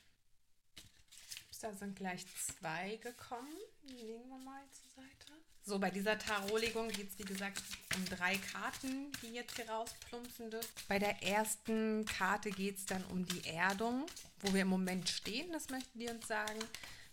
Ups, 1.48 1.60
da 1.60 1.74
sind 1.74 1.96
gleich 1.96 2.26
zwei 2.38 2.98
gekommen. 2.98 3.54
Die 3.84 3.94
legen 3.94 4.28
wir 4.30 4.38
mal 4.40 4.64
zur 4.72 5.04
Seite. 5.04 5.46
So, 5.68 5.80
bei 5.80 5.90
dieser 5.90 6.20
Tarotlegung 6.20 6.90
geht 6.90 7.10
es 7.10 7.18
wie 7.18 7.24
gesagt 7.24 7.60
um 7.96 8.06
drei 8.06 8.38
Karten, 8.38 9.12
die 9.24 9.34
jetzt 9.34 9.56
hier 9.56 9.68
rausplumpsen 9.68 10.52
dürfen. 10.52 10.70
Bei 10.88 11.00
der 11.00 11.24
ersten 11.24 12.06
Karte 12.06 12.52
geht 12.52 12.78
es 12.78 12.86
dann 12.86 13.04
um 13.06 13.26
die 13.26 13.48
Erdung, 13.50 14.06
wo 14.42 14.54
wir 14.54 14.62
im 14.62 14.68
Moment 14.68 15.10
stehen, 15.10 15.52
das 15.52 15.70
möchten 15.70 15.98
die 15.98 16.08
uns 16.08 16.28
sagen. 16.28 16.60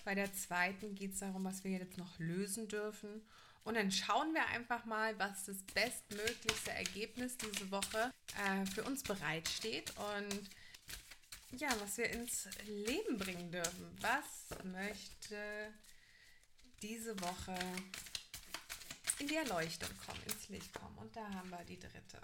Bei 0.04 0.14
der 0.14 0.34
zweiten 0.34 0.94
geht 0.94 1.14
es 1.14 1.20
darum, 1.20 1.44
was 1.44 1.64
wir 1.64 1.70
jetzt 1.70 1.96
noch 1.96 2.18
lösen 2.18 2.68
dürfen. 2.68 3.22
Und 3.64 3.74
dann 3.74 3.92
schauen 3.92 4.34
wir 4.34 4.44
einfach 4.48 4.84
mal, 4.84 5.16
was 5.18 5.44
das 5.44 5.62
bestmöglichste 5.74 6.72
Ergebnis 6.72 7.36
diese 7.36 7.70
Woche 7.70 8.12
äh, 8.44 8.66
für 8.66 8.82
uns 8.82 9.02
bereitsteht 9.02 9.92
und 9.96 10.50
ja, 11.52 11.68
was 11.80 11.98
wir 11.98 12.10
ins 12.10 12.48
Leben 12.66 13.18
bringen 13.18 13.50
dürfen. 13.50 13.96
Was 14.00 14.56
möchte 14.64 15.72
diese 16.80 17.18
Woche 17.20 17.54
in 19.18 19.28
die 19.28 19.36
Erleuchtung 19.36 19.90
kommen, 20.06 20.22
ins 20.24 20.48
Licht 20.48 20.74
kommen? 20.74 20.98
Und 20.98 21.14
da 21.14 21.28
haben 21.30 21.50
wir 21.50 21.64
die 21.64 21.78
dritte. 21.78 22.20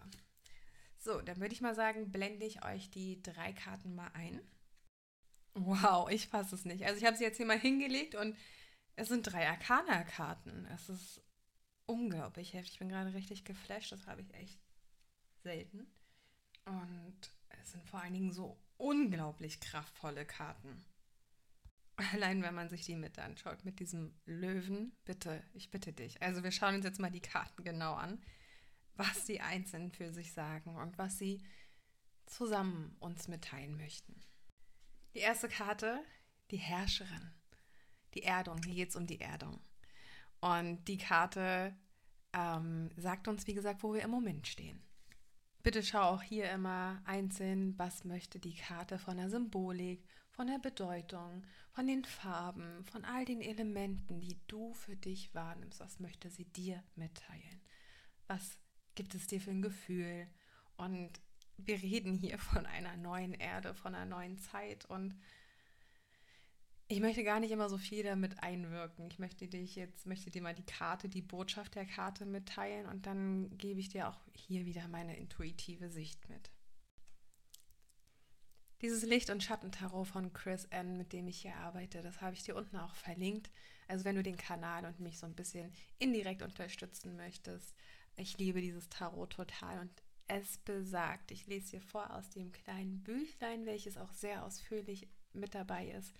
So, 0.98 1.20
dann 1.20 1.40
würde 1.40 1.54
ich 1.54 1.60
mal 1.60 1.74
sagen, 1.74 2.10
blende 2.10 2.46
ich 2.46 2.64
euch 2.64 2.90
die 2.90 3.22
drei 3.22 3.52
Karten 3.52 3.94
mal 3.94 4.10
ein. 4.14 4.40
Wow, 5.54 6.10
ich 6.10 6.28
fasse 6.28 6.54
es 6.54 6.64
nicht. 6.64 6.84
Also 6.84 6.98
ich 6.98 7.04
habe 7.04 7.16
sie 7.16 7.24
jetzt 7.24 7.36
hier 7.36 7.46
mal 7.46 7.58
hingelegt 7.58 8.14
und 8.14 8.36
es 8.96 9.08
sind 9.08 9.22
drei 9.22 9.48
Arcana-Karten. 9.48 10.66
Es 10.74 10.88
ist 10.88 11.22
unglaublich 11.88 12.52
heftig. 12.52 12.74
Ich 12.74 12.78
bin 12.78 12.88
gerade 12.88 13.14
richtig 13.14 13.44
geflasht. 13.44 13.92
Das 13.92 14.06
habe 14.06 14.20
ich 14.22 14.32
echt 14.34 14.60
selten. 15.42 15.90
Und 16.64 17.32
es 17.60 17.72
sind 17.72 17.88
vor 17.88 18.00
allen 18.00 18.12
Dingen 18.12 18.32
so 18.32 18.58
unglaublich 18.76 19.60
kraftvolle 19.60 20.24
Karten. 20.24 20.84
Allein 22.12 22.42
wenn 22.42 22.54
man 22.54 22.68
sich 22.68 22.84
die 22.84 22.94
mit 22.94 23.18
anschaut, 23.18 23.64
mit 23.64 23.80
diesem 23.80 24.14
Löwen, 24.24 24.92
bitte, 25.04 25.42
ich 25.54 25.70
bitte 25.70 25.92
dich. 25.92 26.22
Also 26.22 26.44
wir 26.44 26.52
schauen 26.52 26.76
uns 26.76 26.84
jetzt 26.84 27.00
mal 27.00 27.10
die 27.10 27.20
Karten 27.20 27.64
genau 27.64 27.94
an, 27.94 28.22
was 28.94 29.24
die 29.24 29.40
einzeln 29.40 29.90
für 29.90 30.12
sich 30.12 30.32
sagen 30.32 30.76
und 30.76 30.96
was 30.98 31.18
sie 31.18 31.42
zusammen 32.26 32.94
uns 33.00 33.26
mitteilen 33.26 33.76
möchten. 33.76 34.14
Die 35.14 35.20
erste 35.20 35.48
Karte, 35.48 36.04
die 36.50 36.58
Herrscherin. 36.58 37.32
Die 38.14 38.22
Erdung, 38.22 38.62
hier 38.62 38.74
geht 38.74 38.90
es 38.90 38.96
um 38.96 39.06
die 39.06 39.20
Erdung. 39.20 39.60
Und 40.40 40.84
die 40.84 40.98
Karte 40.98 41.76
ähm, 42.32 42.90
sagt 42.96 43.28
uns, 43.28 43.46
wie 43.46 43.54
gesagt, 43.54 43.82
wo 43.82 43.94
wir 43.94 44.02
im 44.02 44.10
Moment 44.10 44.46
stehen. 44.46 44.80
Bitte 45.62 45.82
schau 45.82 46.02
auch 46.02 46.22
hier 46.22 46.50
immer 46.50 47.02
einzeln, 47.04 47.76
was 47.78 48.04
möchte 48.04 48.38
die 48.38 48.54
Karte 48.54 48.98
von 48.98 49.16
der 49.16 49.28
Symbolik, 49.28 50.04
von 50.30 50.46
der 50.46 50.58
Bedeutung, 50.58 51.44
von 51.72 51.86
den 51.86 52.04
Farben, 52.04 52.84
von 52.84 53.04
all 53.04 53.24
den 53.24 53.40
Elementen, 53.40 54.20
die 54.20 54.38
du 54.46 54.72
für 54.72 54.96
dich 54.96 55.34
wahrnimmst. 55.34 55.80
Was 55.80 55.98
möchte 55.98 56.30
sie 56.30 56.44
dir 56.44 56.82
mitteilen? 56.94 57.60
Was 58.28 58.58
gibt 58.94 59.14
es 59.14 59.26
dir 59.26 59.40
für 59.40 59.50
ein 59.50 59.62
Gefühl? 59.62 60.28
Und 60.76 61.10
wir 61.56 61.82
reden 61.82 62.14
hier 62.14 62.38
von 62.38 62.64
einer 62.66 62.96
neuen 62.96 63.34
Erde, 63.34 63.74
von 63.74 63.94
einer 63.94 64.06
neuen 64.06 64.38
Zeit 64.38 64.84
und 64.84 65.18
ich 66.88 67.00
möchte 67.00 67.22
gar 67.22 67.38
nicht 67.38 67.50
immer 67.50 67.68
so 67.68 67.76
viel 67.76 68.02
damit 68.02 68.42
einwirken. 68.42 69.06
Ich 69.10 69.18
möchte 69.18 69.46
dich 69.46 69.76
jetzt, 69.76 70.06
möchte 70.06 70.30
dir 70.30 70.40
mal 70.40 70.54
die 70.54 70.64
Karte, 70.64 71.10
die 71.10 71.20
Botschaft 71.20 71.74
der 71.74 71.84
Karte 71.84 72.24
mitteilen 72.24 72.86
und 72.86 73.06
dann 73.06 73.56
gebe 73.58 73.78
ich 73.78 73.90
dir 73.90 74.08
auch 74.08 74.18
hier 74.32 74.64
wieder 74.64 74.88
meine 74.88 75.16
intuitive 75.16 75.90
Sicht 75.90 76.28
mit. 76.30 76.50
Dieses 78.80 79.02
Licht- 79.02 79.28
und 79.28 79.42
Schattentarot 79.42 80.06
von 80.06 80.32
Chris 80.32 80.64
N., 80.66 80.96
mit 80.96 81.12
dem 81.12 81.28
ich 81.28 81.42
hier 81.42 81.56
arbeite, 81.56 82.00
das 82.00 82.22
habe 82.22 82.34
ich 82.34 82.44
dir 82.44 82.56
unten 82.56 82.76
auch 82.76 82.94
verlinkt. 82.94 83.50
Also 83.86 84.04
wenn 84.04 84.16
du 84.16 84.22
den 84.22 84.36
Kanal 84.36 84.86
und 84.86 85.00
mich 85.00 85.18
so 85.18 85.26
ein 85.26 85.34
bisschen 85.34 85.72
indirekt 85.98 86.42
unterstützen 86.42 87.16
möchtest, 87.16 87.74
ich 88.16 88.38
liebe 88.38 88.60
dieses 88.60 88.88
Tarot 88.88 89.30
total 89.30 89.80
und 89.80 89.90
es 90.26 90.58
besagt, 90.58 91.32
ich 91.32 91.46
lese 91.46 91.70
hier 91.70 91.80
vor 91.82 92.14
aus 92.14 92.30
dem 92.30 92.52
kleinen 92.52 93.02
Büchlein, 93.02 93.66
welches 93.66 93.96
auch 93.96 94.12
sehr 94.12 94.44
ausführlich 94.44 95.08
mit 95.32 95.54
dabei 95.54 95.88
ist, 95.88 96.14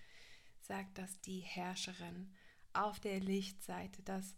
sagt, 0.69 0.99
dass 0.99 1.19
die 1.21 1.39
Herrscherin 1.39 2.31
auf 2.73 2.99
der 2.99 3.19
Lichtseite 3.19 4.01
das 4.03 4.35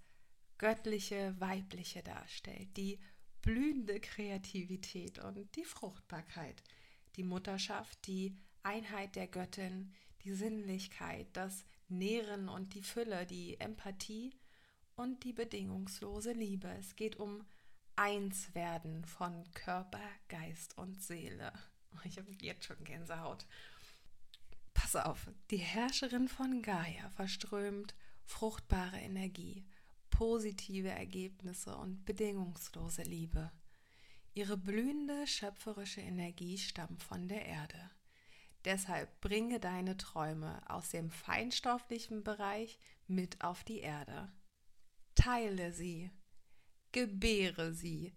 göttliche 0.58 1.36
Weibliche 1.40 2.02
darstellt, 2.02 2.76
die 2.78 3.00
blühende 3.42 4.00
Kreativität 4.00 5.20
und 5.20 5.56
die 5.56 5.66
Fruchtbarkeit, 5.66 6.64
die 7.18 7.24
Mutterschaft, 7.24 8.08
die 8.08 8.38
Einheit 8.64 9.16
der 9.16 9.28
Göttin, 9.28 9.94
die 10.24 10.34
Sinnlichkeit, 10.34 11.28
das 11.34 11.66
Nähren 11.90 12.48
und 12.48 12.76
die 12.76 12.84
Fülle, 12.84 13.26
die 13.26 13.60
Empathie 13.60 14.40
und 14.96 15.24
die 15.26 15.34
bedingungslose 15.34 16.32
Liebe. 16.32 16.70
Es 16.80 16.96
geht 16.96 17.18
um 17.18 17.44
Einswerden 17.98 19.04
von 19.04 19.44
Körper, 19.54 20.00
Geist 20.30 20.78
und 20.78 21.02
Seele. 21.02 21.52
Ich 22.06 22.18
habe 22.18 22.32
jetzt 22.40 22.66
schon 22.66 22.82
Gänsehaut. 22.86 23.46
Pass 24.92 25.06
auf, 25.06 25.32
die 25.52 25.58
Herrscherin 25.58 26.28
von 26.28 26.62
Gaia 26.62 27.10
verströmt 27.12 27.96
fruchtbare 28.26 29.00
Energie, 29.00 29.66
positive 30.10 30.90
Ergebnisse 30.90 31.78
und 31.78 32.04
bedingungslose 32.04 33.04
Liebe. 33.04 33.54
Ihre 34.34 34.58
blühende 34.58 35.28
schöpferische 35.28 36.02
Energie 36.02 36.58
stammt 36.58 37.04
von 37.04 37.30
der 37.30 37.46
Erde. 37.46 37.92
Deshalb 38.66 39.22
bringe 39.22 39.62
deine 39.62 39.96
Träume 39.96 40.62
aus 40.70 40.90
dem 40.90 41.10
feinstofflichen 41.10 42.26
Bereich 42.26 42.78
mit 43.08 43.42
auf 43.46 43.64
die 43.64 43.80
Erde. 43.80 44.30
Teile 45.16 45.72
sie, 45.72 46.12
gebäre 46.92 47.74
sie, 47.74 48.14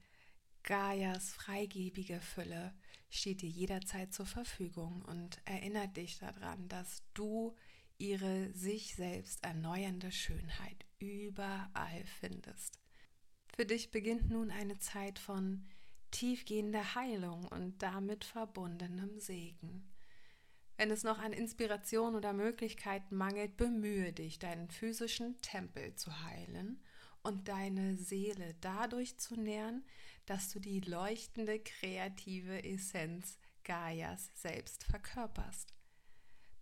Gaias 0.65 1.35
freigebige 1.35 2.21
Fülle 2.21 2.75
steht 3.11 3.43
dir 3.43 3.49
jederzeit 3.49 4.13
zur 4.13 4.27
Verfügung 4.27 5.03
und 5.03 5.41
erinnert 5.45 5.97
dich 5.97 6.19
daran, 6.19 6.69
dass 6.69 7.03
du 7.15 7.55
ihre 7.99 8.53
sich 8.53 8.95
selbst 8.95 9.45
erneuernde 9.45 10.11
Schönheit 10.11 10.85
überall 10.99 12.05
findest. 12.21 12.79
Für 13.55 13.67
dich 13.67 13.91
beginnt 13.91 14.31
nun 14.31 14.51
eine 14.51 14.79
Zeit 14.79 15.19
von 15.19 15.65
tiefgehender 16.11 16.95
Heilung 16.95 17.45
und 17.47 17.83
damit 17.83 18.25
verbundenem 18.25 19.19
Segen. 19.19 19.91
Wenn 20.77 20.91
es 20.91 21.05
noch 21.05 21.19
an 21.19 21.33
Inspiration 21.33 22.17
oder 22.17 22.33
Möglichkeiten 22.33 23.17
mangelt, 23.17 23.57
bemühe 23.57 24.13
dich, 24.13 24.41
deinen 24.41 24.69
physischen 24.69 25.41
Tempel 25.41 25.95
zu 25.95 26.25
heilen 26.25 26.83
und 27.23 27.49
deine 27.49 27.97
Seele 27.97 28.55
dadurch 28.61 29.17
zu 29.19 29.37
nähren, 29.37 29.85
dass 30.27 30.51
du 30.51 30.61
die 30.61 30.81
leuchtende 30.81 31.59
kreative 31.59 32.65
Essenz 32.65 33.39
Gaias 33.65 34.31
selbst 34.35 34.85
verkörperst. 34.85 35.75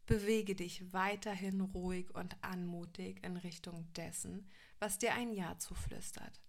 Bewege 0.06 0.54
dich 0.54 0.92
weiterhin 0.92 1.60
ruhig 1.60 2.14
und 2.14 2.36
anmutig 2.42 3.24
in 3.24 3.36
Richtung 3.36 3.92
dessen, 3.94 4.48
was 4.78 4.98
dir 4.98 5.14
ein 5.14 5.32
Ja 5.32 5.58
zuflüstert. 5.58 6.40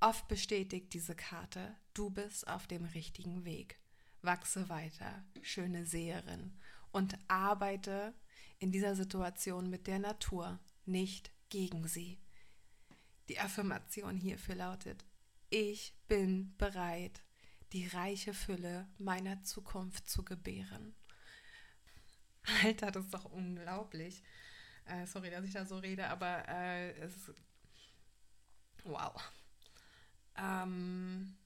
Oft 0.00 0.28
bestätigt 0.28 0.92
diese 0.92 1.14
Karte, 1.14 1.76
du 1.94 2.10
bist 2.10 2.46
auf 2.46 2.66
dem 2.66 2.84
richtigen 2.84 3.44
Weg. 3.44 3.80
Wachse 4.22 4.68
weiter, 4.68 5.24
schöne 5.42 5.84
Seherin, 5.84 6.58
und 6.92 7.18
arbeite 7.28 8.14
in 8.58 8.70
dieser 8.70 8.94
Situation 8.94 9.68
mit 9.68 9.86
der 9.86 9.98
Natur, 9.98 10.60
nicht 10.86 11.30
gegen 11.48 11.88
sie. 11.88 12.20
Die 13.28 13.38
Affirmation 13.40 14.16
hierfür 14.16 14.54
lautet, 14.54 15.04
ich 15.50 15.94
bin 16.08 16.56
bereit, 16.56 17.22
die 17.72 17.86
reiche 17.86 18.34
Fülle 18.34 18.88
meiner 18.98 19.42
Zukunft 19.42 20.08
zu 20.08 20.24
gebären. 20.24 20.94
Alter, 22.62 22.90
das 22.90 23.06
ist 23.06 23.14
doch 23.14 23.24
unglaublich. 23.24 24.22
Äh, 24.84 25.06
sorry, 25.06 25.30
dass 25.30 25.44
ich 25.44 25.52
da 25.52 25.64
so 25.64 25.78
rede, 25.78 26.08
aber 26.08 26.48
äh, 26.48 26.92
es 26.98 27.16
ist. 27.16 27.34
Wow. 28.84 29.32
Ähm, 30.36 31.38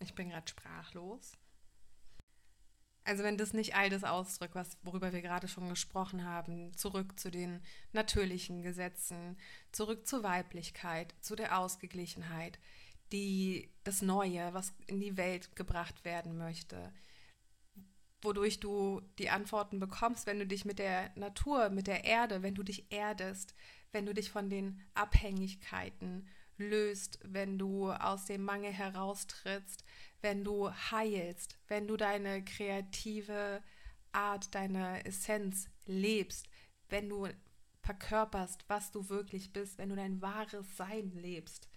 ich 0.00 0.14
bin 0.14 0.30
gerade 0.30 0.48
sprachlos. 0.48 1.38
Also 3.06 3.22
wenn 3.22 3.38
das 3.38 3.52
nicht 3.52 3.76
all 3.76 3.88
das 3.88 4.02
ausdrückt, 4.02 4.56
was, 4.56 4.76
worüber 4.82 5.12
wir 5.12 5.22
gerade 5.22 5.46
schon 5.46 5.68
gesprochen 5.68 6.24
haben, 6.24 6.76
zurück 6.76 7.20
zu 7.20 7.30
den 7.30 7.62
natürlichen 7.92 8.62
Gesetzen, 8.62 9.38
zurück 9.70 10.08
zur 10.08 10.24
Weiblichkeit, 10.24 11.14
zu 11.20 11.36
der 11.36 11.56
Ausgeglichenheit, 11.56 12.58
die, 13.12 13.70
das 13.84 14.02
Neue, 14.02 14.52
was 14.54 14.74
in 14.88 14.98
die 14.98 15.16
Welt 15.16 15.54
gebracht 15.54 16.04
werden 16.04 16.36
möchte, 16.36 16.92
wodurch 18.22 18.58
du 18.58 19.00
die 19.20 19.30
Antworten 19.30 19.78
bekommst, 19.78 20.26
wenn 20.26 20.40
du 20.40 20.46
dich 20.46 20.64
mit 20.64 20.80
der 20.80 21.12
Natur, 21.14 21.70
mit 21.70 21.86
der 21.86 22.02
Erde, 22.02 22.42
wenn 22.42 22.56
du 22.56 22.64
dich 22.64 22.90
erdest, 22.90 23.54
wenn 23.92 24.04
du 24.04 24.14
dich 24.14 24.32
von 24.32 24.50
den 24.50 24.80
Abhängigkeiten 24.94 26.26
löst, 26.58 27.20
wenn 27.22 27.56
du 27.56 27.92
aus 27.92 28.24
dem 28.24 28.42
Mangel 28.42 28.72
heraustrittst, 28.72 29.84
wenn 30.22 30.44
du 30.44 30.70
heilst, 30.70 31.58
wenn 31.68 31.86
du 31.86 31.96
deine 31.96 32.44
kreative 32.44 33.62
Art, 34.12 34.54
deine 34.54 35.04
Essenz 35.04 35.68
lebst, 35.84 36.48
wenn 36.88 37.08
du 37.08 37.28
verkörperst, 37.82 38.64
was 38.68 38.90
du 38.90 39.08
wirklich 39.08 39.52
bist, 39.52 39.78
wenn 39.78 39.90
du 39.90 39.96
dein 39.96 40.20
wahres 40.20 40.76
Sein 40.76 41.12
lebst. 41.12 41.68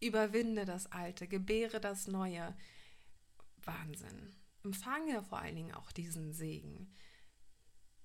Überwinde 0.00 0.64
das 0.64 0.90
Alte, 0.92 1.26
gebäre 1.26 1.80
das 1.80 2.06
Neue. 2.06 2.54
Wahnsinn. 3.64 4.36
Empfange 4.62 5.22
vor 5.22 5.38
allen 5.38 5.56
Dingen 5.56 5.74
auch 5.74 5.90
diesen 5.92 6.32
Segen. 6.32 6.92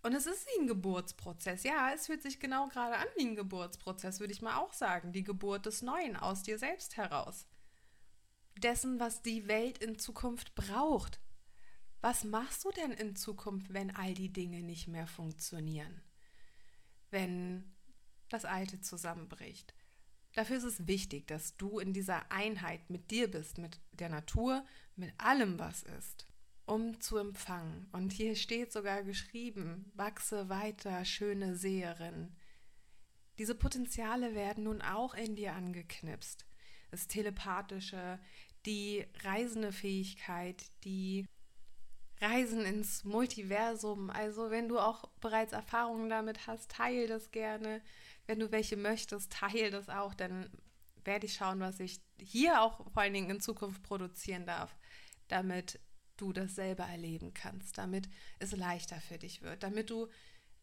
Und 0.04 0.14
es 0.14 0.26
ist 0.26 0.48
wie 0.48 0.62
ein 0.62 0.68
Geburtsprozess. 0.68 1.64
Ja, 1.64 1.92
es 1.94 2.08
fühlt 2.08 2.24
sich 2.24 2.40
genau 2.40 2.68
gerade 2.70 2.98
an 2.98 3.08
wie 3.16 3.26
ein 3.26 3.36
Geburtsprozess, 3.36 4.20
würde 4.20 4.34
ich 4.34 4.42
mal 4.42 4.58
auch 4.58 4.74
sagen. 4.74 5.12
Die 5.12 5.24
Geburt 5.24 5.66
des 5.66 5.82
Neuen 5.82 6.16
aus 6.16 6.44
dir 6.44 6.58
selbst 6.58 6.98
heraus. 6.98 7.46
Dessen, 8.58 9.00
was 9.00 9.22
die 9.22 9.48
Welt 9.48 9.78
in 9.80 9.98
Zukunft 9.98 10.56
braucht. 10.56 11.20
Was 12.02 12.24
machst 12.24 12.66
du 12.66 12.72
denn 12.72 12.92
in 12.92 13.16
Zukunft, 13.16 13.74
wenn 13.74 13.96
all 13.96 14.14
die 14.14 14.34
Dinge 14.34 14.62
nicht 14.62 14.88
mehr 14.88 15.08
funktionieren? 15.08 16.02
Wenn 17.10 17.76
das 18.30 18.46
Alte 18.46 18.82
zusammenbricht? 18.82 19.76
Dafür 20.34 20.58
ist 20.58 20.64
es 20.64 20.88
wichtig, 20.88 21.28
dass 21.28 21.58
du 21.58 21.80
in 21.80 21.94
dieser 21.94 22.32
Einheit 22.32 22.90
mit 22.90 23.12
dir 23.12 23.30
bist, 23.30 23.58
mit 23.58 23.80
der 23.92 24.10
Natur, 24.10 24.66
mit 24.96 25.14
allem, 25.18 25.60
was 25.60 25.84
ist 25.84 26.26
um 26.72 27.02
zu 27.02 27.18
empfangen. 27.18 27.88
Und 27.92 28.14
hier 28.14 28.36
steht 28.36 28.72
sogar 28.72 29.04
geschrieben, 29.04 29.92
wachse 29.94 30.48
weiter, 30.48 31.04
schöne 31.04 31.56
Seherin. 31.56 32.34
Diese 33.38 33.56
Potenziale 33.56 34.36
werden 34.36 34.64
nun 34.64 34.82
auch 34.82 35.14
in 35.14 35.36
dir 35.36 35.54
angeknipst. 35.54 36.46
Das 36.92 37.08
Telepathische, 37.08 38.20
die 38.66 39.06
reisende 39.24 39.72
Fähigkeit, 39.72 40.64
die 40.84 41.26
Reisen 42.22 42.64
ins 42.64 43.04
Multiversum. 43.04 44.10
Also 44.10 44.52
wenn 44.52 44.70
du 44.70 44.78
auch 44.80 45.10
bereits 45.20 45.54
Erfahrungen 45.54 46.10
damit 46.10 46.46
hast, 46.48 46.70
teile 46.72 47.08
das 47.08 47.32
gerne. 47.32 47.82
Wenn 48.28 48.40
du 48.40 48.52
welche 48.52 48.78
möchtest, 48.78 49.32
teile 49.32 49.72
das 49.72 49.90
auch. 49.90 50.14
Dann 50.14 50.50
werde 51.04 51.26
ich 51.26 51.34
schauen, 51.34 51.60
was 51.60 51.80
ich 51.80 52.00
hier 52.20 52.62
auch 52.62 52.86
vor 52.92 53.02
allen 53.02 53.14
Dingen 53.14 53.32
in 53.32 53.42
Zukunft 53.42 53.82
produzieren 53.82 54.46
darf, 54.46 54.76
damit 55.28 55.80
du 56.18 56.32
das 56.32 56.54
selber 56.54 56.84
erleben 56.84 57.34
kannst, 57.34 57.80
damit 57.80 58.08
es 58.38 58.56
leichter 58.56 59.02
für 59.02 59.18
dich 59.18 59.42
wird, 59.42 59.64
damit 59.64 59.90
du 59.90 60.08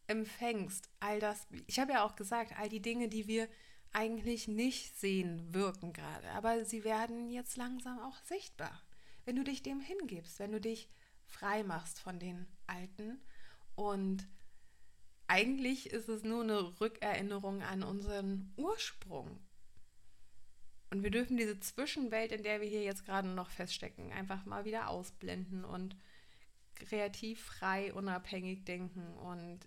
empfängst 0.07 0.89
all 1.01 1.19
das. 1.19 1.45
Ich 1.67 1.79
habe 1.79 1.91
ja 1.91 2.05
auch 2.05 2.15
gesagt, 2.15 2.53
all 2.57 2.69
die 2.69 2.81
Dinge, 2.81 3.09
die 3.09 3.27
wir 3.27 3.49
eigentlich 3.91 4.47
nicht 4.47 4.97
sehen, 4.99 5.53
wirken 5.53 5.93
gerade, 5.93 6.29
aber 6.31 6.65
sie 6.65 6.83
werden 6.83 7.29
jetzt 7.29 7.57
langsam 7.57 7.99
auch 7.99 8.17
sichtbar. 8.23 8.81
Wenn 9.25 9.35
du 9.35 9.43
dich 9.43 9.63
dem 9.63 9.79
hingibst, 9.79 10.39
wenn 10.39 10.51
du 10.51 10.61
dich 10.61 10.89
frei 11.25 11.63
machst 11.63 11.99
von 11.99 12.19
den 12.19 12.47
Alten. 12.67 13.21
Und 13.75 14.27
eigentlich 15.27 15.89
ist 15.89 16.09
es 16.09 16.23
nur 16.23 16.43
eine 16.43 16.79
Rückerinnerung 16.79 17.61
an 17.61 17.83
unseren 17.83 18.53
Ursprung, 18.57 19.39
und 20.91 21.03
wir 21.03 21.11
dürfen 21.11 21.37
diese 21.37 21.59
Zwischenwelt, 21.59 22.31
in 22.31 22.43
der 22.43 22.61
wir 22.61 22.67
hier 22.67 22.83
jetzt 22.83 23.05
gerade 23.05 23.27
noch 23.27 23.49
feststecken, 23.49 24.11
einfach 24.11 24.45
mal 24.45 24.65
wieder 24.65 24.89
ausblenden 24.89 25.63
und 25.63 25.95
kreativ, 26.75 27.43
frei, 27.43 27.93
unabhängig 27.93 28.65
denken 28.65 29.13
und 29.17 29.59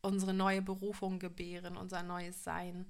unsere 0.00 0.32
neue 0.32 0.62
Berufung 0.62 1.18
gebären, 1.18 1.76
unser 1.76 2.02
neues 2.02 2.42
Sein 2.42 2.86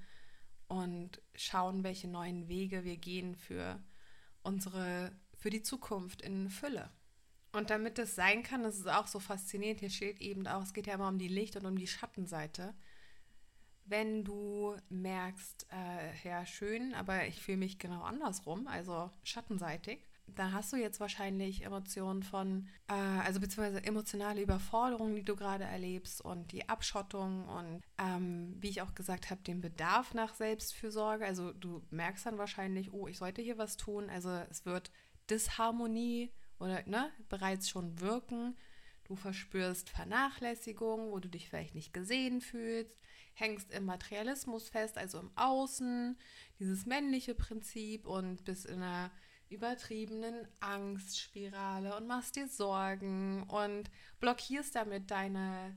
und 0.75 1.23
schauen, 1.35 1.85
welche 1.85 2.09
neuen 2.09 2.49
Wege 2.49 2.85
wir 2.85 2.97
gehen 2.97 3.35
für 3.35 3.83
unsere, 4.43 5.13
für 5.35 5.51
die 5.51 5.63
Zukunft 5.63 6.23
in 6.23 6.51
Fülle. 6.51 6.91
Und 7.53 7.71
damit 7.71 7.99
das 7.99 8.15
sein 8.15 8.43
kann, 8.43 8.63
das 8.63 8.79
ist 8.79 8.89
auch 8.89 9.07
so 9.07 9.21
faszinierend, 9.21 9.81
hier 9.81 9.91
steht 9.91 10.21
eben 10.21 10.47
auch, 10.47 10.63
es 10.63 10.75
geht 10.75 10.87
ja 10.87 10.95
immer 10.95 11.09
um 11.09 11.19
die 11.19 11.29
Licht- 11.29 11.57
und 11.57 11.67
um 11.67 11.79
die 11.79 11.87
Schattenseite 11.87 12.75
wenn 13.87 14.25
du 14.25 14.77
merkst, 14.89 15.67
äh, 15.71 16.29
ja, 16.29 16.47
schön, 16.47 16.95
aber 16.95 17.27
ich 17.27 17.41
fühle 17.41 17.59
mich 17.59 17.79
genau 17.79 18.03
andersrum, 18.03 18.67
also 18.67 19.11
schattenseitig, 19.23 20.01
dann 20.27 20.53
hast 20.53 20.73
du 20.73 20.77
jetzt 20.77 21.01
wahrscheinlich 21.01 21.65
Emotionen 21.65 22.23
von, 22.23 22.69
äh, 22.89 22.93
also 22.93 23.41
beziehungsweise 23.41 23.85
emotionale 23.85 24.43
Überforderung, 24.43 25.15
die 25.15 25.25
du 25.25 25.37
gerade 25.37 25.65
erlebst 25.65 26.21
und 26.21 26.53
die 26.53 26.69
Abschottung 26.69 27.49
und 27.49 27.83
ähm, 27.99 28.57
wie 28.61 28.69
ich 28.69 28.83
auch 28.83 28.95
gesagt 28.95 29.31
habe, 29.31 29.43
den 29.43 29.61
Bedarf 29.61 30.15
nach 30.15 30.35
Selbstfürsorge. 30.35 31.25
Also 31.25 31.53
du 31.53 31.83
merkst 31.91 32.27
dann 32.27 32.39
wahrscheinlich, 32.39 32.93
oh, 32.93 33.07
ich 33.07 33.19
sollte 33.19 33.43
hier 33.43 33.59
was 33.59 33.77
tun. 33.77 34.11
Also 34.11 34.31
es 34.51 34.65
wird 34.67 34.91
Disharmonie 35.31 36.33
oder 36.59 36.83
ne, 36.87 37.11
bereits 37.29 37.69
schon 37.69 38.01
wirken. 38.01 38.57
Du 39.05 39.17
verspürst 39.17 39.91
Vernachlässigung, 39.91 41.13
wo 41.13 41.19
du 41.19 41.29
dich 41.29 41.49
vielleicht 41.49 41.75
nicht 41.75 41.93
gesehen 41.93 42.41
fühlst 42.41 42.99
hängst 43.35 43.73
im 43.73 43.85
Materialismus 43.85 44.69
fest, 44.69 44.97
also 44.97 45.19
im 45.19 45.31
Außen, 45.37 46.17
dieses 46.59 46.87
männliche 46.87 47.35
Prinzip 47.35 48.07
und 48.07 48.45
bist 48.45 48.67
in 48.67 48.83
einer 48.83 49.11
übertriebenen 49.55 50.47
Angstspirale 50.61 51.97
und 51.97 52.07
machst 52.07 52.37
dir 52.37 52.49
Sorgen 52.49 53.45
und 53.45 53.90
blockierst 54.21 54.75
damit 54.75 55.11
deine, 55.11 55.77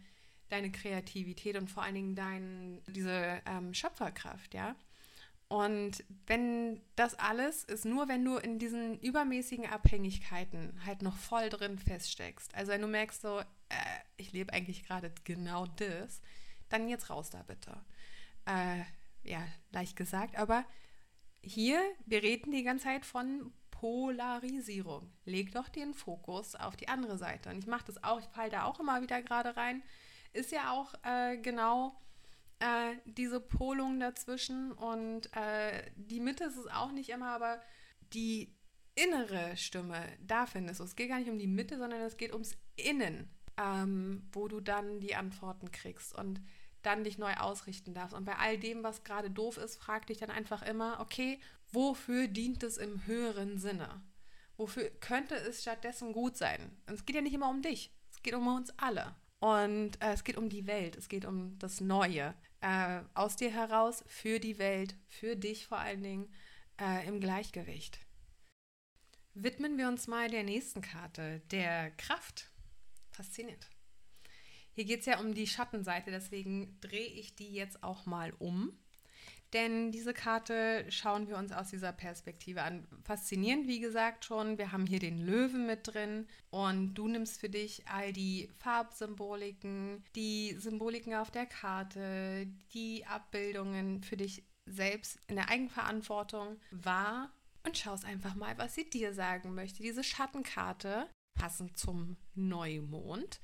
deine 0.49 0.71
Kreativität 0.71 1.57
und 1.57 1.69
vor 1.69 1.83
allen 1.83 1.95
Dingen 1.95 2.15
dein, 2.15 2.81
diese 2.87 3.41
ähm, 3.45 3.73
Schöpferkraft, 3.73 4.53
ja. 4.53 4.75
Und 5.49 6.03
wenn 6.25 6.81
das 6.97 7.15
alles 7.15 7.63
ist, 7.63 7.85
nur 7.85 8.09
wenn 8.09 8.25
du 8.25 8.35
in 8.35 8.59
diesen 8.59 8.99
übermäßigen 8.99 9.65
Abhängigkeiten 9.65 10.77
halt 10.85 11.01
noch 11.01 11.15
voll 11.15 11.49
drin 11.49 11.79
feststeckst, 11.79 12.53
also 12.53 12.73
wenn 12.73 12.81
du 12.81 12.87
merkst 12.87 13.21
so, 13.21 13.39
äh, 13.39 13.43
ich 14.17 14.33
lebe 14.33 14.51
eigentlich 14.51 14.83
gerade 14.83 15.13
genau 15.23 15.65
das, 15.77 16.21
dann 16.67 16.89
jetzt 16.89 17.09
raus 17.09 17.29
da 17.29 17.43
bitte. 17.43 17.77
Äh, 18.45 18.83
ja, 19.23 19.45
leicht 19.71 19.95
gesagt, 19.95 20.37
aber 20.37 20.65
hier, 21.41 21.81
wir 22.05 22.23
reden 22.23 22.51
die 22.51 22.63
ganze 22.63 22.85
Zeit 22.85 23.05
von 23.05 23.53
Polarisierung. 23.79 25.11
Leg 25.25 25.51
doch 25.51 25.69
den 25.69 25.93
Fokus 25.93 26.55
auf 26.55 26.75
die 26.75 26.87
andere 26.87 27.17
Seite. 27.17 27.49
Und 27.49 27.59
ich 27.59 27.67
mache 27.67 27.85
das 27.85 28.03
auch, 28.03 28.19
ich 28.19 28.25
falle 28.25 28.49
da 28.49 28.63
auch 28.63 28.79
immer 28.79 29.01
wieder 29.01 29.21
gerade 29.21 29.55
rein. 29.55 29.83
Ist 30.33 30.51
ja 30.51 30.71
auch 30.71 30.93
äh, 31.03 31.37
genau 31.37 31.95
äh, 32.59 32.95
diese 33.05 33.39
Polung 33.39 33.99
dazwischen. 33.99 34.71
Und 34.71 35.35
äh, 35.35 35.91
die 35.95 36.19
Mitte 36.19 36.45
ist 36.45 36.57
es 36.57 36.67
auch 36.67 36.91
nicht 36.91 37.09
immer, 37.09 37.29
aber 37.29 37.61
die 38.13 38.55
innere 38.95 39.55
Stimme, 39.57 40.03
da 40.21 40.47
findest 40.47 40.79
du. 40.79 40.83
Es 40.83 40.95
geht 40.95 41.09
gar 41.09 41.19
nicht 41.19 41.29
um 41.29 41.37
die 41.37 41.47
Mitte, 41.47 41.77
sondern 41.77 42.01
es 42.01 42.17
geht 42.17 42.33
ums 42.33 42.57
Innen, 42.77 43.29
ähm, 43.57 44.27
wo 44.31 44.47
du 44.47 44.59
dann 44.59 44.99
die 44.99 45.15
Antworten 45.15 45.71
kriegst. 45.71 46.15
Und 46.15 46.41
dann 46.81 47.03
dich 47.03 47.17
neu 47.17 47.33
ausrichten 47.33 47.93
darfst. 47.93 48.15
Und 48.15 48.25
bei 48.25 48.37
all 48.37 48.57
dem, 48.57 48.81
was 48.81 49.03
gerade 49.03 49.29
doof 49.29 49.57
ist, 49.57 49.75
frag 49.75 50.07
dich 50.07 50.17
dann 50.17 50.31
einfach 50.31 50.61
immer, 50.61 50.99
okay, 50.99 51.39
wofür 51.71 52.27
dient 52.27 52.63
es 52.63 52.77
im 52.77 53.05
höheren 53.05 53.57
Sinne? 53.57 54.01
Wofür 54.57 54.89
könnte 54.89 55.35
es 55.35 55.61
stattdessen 55.61 56.13
gut 56.13 56.37
sein? 56.37 56.77
Und 56.87 56.95
es 56.95 57.05
geht 57.05 57.15
ja 57.15 57.21
nicht 57.21 57.33
immer 57.33 57.49
um 57.49 57.61
dich, 57.61 57.91
es 58.11 58.21
geht 58.23 58.33
um 58.33 58.47
uns 58.47 58.73
alle. 58.77 59.15
Und 59.39 60.01
äh, 60.01 60.13
es 60.13 60.23
geht 60.23 60.37
um 60.37 60.49
die 60.49 60.65
Welt, 60.65 60.95
es 60.95 61.09
geht 61.09 61.25
um 61.25 61.59
das 61.59 61.79
Neue. 61.79 62.33
Äh, 62.61 63.01
aus 63.13 63.35
dir 63.35 63.51
heraus, 63.51 64.03
für 64.07 64.39
die 64.39 64.57
Welt, 64.57 64.95
für 65.07 65.35
dich 65.35 65.67
vor 65.67 65.77
allen 65.77 66.01
Dingen, 66.01 66.33
äh, 66.81 67.07
im 67.07 67.19
Gleichgewicht. 67.19 67.99
Widmen 69.35 69.77
wir 69.77 69.87
uns 69.87 70.07
mal 70.07 70.29
der 70.29 70.43
nächsten 70.43 70.81
Karte, 70.81 71.41
der 71.51 71.91
Kraft. 71.91 72.51
Faszinierend. 73.11 73.69
Hier 74.73 74.85
geht 74.85 75.01
es 75.01 75.05
ja 75.05 75.19
um 75.19 75.33
die 75.33 75.47
Schattenseite, 75.47 76.09
deswegen 76.09 76.79
drehe 76.81 77.07
ich 77.07 77.35
die 77.35 77.51
jetzt 77.51 77.83
auch 77.83 78.05
mal 78.05 78.33
um. 78.39 78.77
Denn 79.53 79.91
diese 79.91 80.13
Karte 80.13 80.85
schauen 80.89 81.27
wir 81.29 81.37
uns 81.37 81.53
aus 81.53 81.69
dieser 81.69 81.93
Perspektive 81.93 82.63
an. 82.63 82.85
Faszinierend, 83.03 83.67
wie 83.67 83.79
gesagt, 83.79 84.25
schon. 84.25 84.57
Wir 84.57 84.73
haben 84.73 84.85
hier 84.85 84.99
den 84.99 85.25
Löwen 85.25 85.65
mit 85.65 85.87
drin 85.87 86.27
und 86.49 86.95
du 86.95 87.07
nimmst 87.07 87.39
für 87.39 87.49
dich 87.49 87.87
all 87.87 88.11
die 88.11 88.49
Farbsymboliken, 88.59 90.03
die 90.15 90.55
Symboliken 90.59 91.15
auf 91.15 91.31
der 91.31 91.45
Karte, 91.45 92.47
die 92.73 93.05
Abbildungen 93.05 94.03
für 94.03 94.17
dich 94.17 94.43
selbst 94.65 95.19
in 95.27 95.37
der 95.37 95.49
Eigenverantwortung 95.49 96.59
wahr 96.71 97.31
und 97.65 97.77
schaust 97.77 98.05
einfach 98.05 98.35
mal, 98.35 98.57
was 98.57 98.75
sie 98.75 98.89
dir 98.89 99.13
sagen 99.13 99.55
möchte. 99.55 99.81
Diese 99.81 100.03
Schattenkarte, 100.03 101.09
passend 101.35 101.77
zum 101.77 102.17
Neumond, 102.35 103.39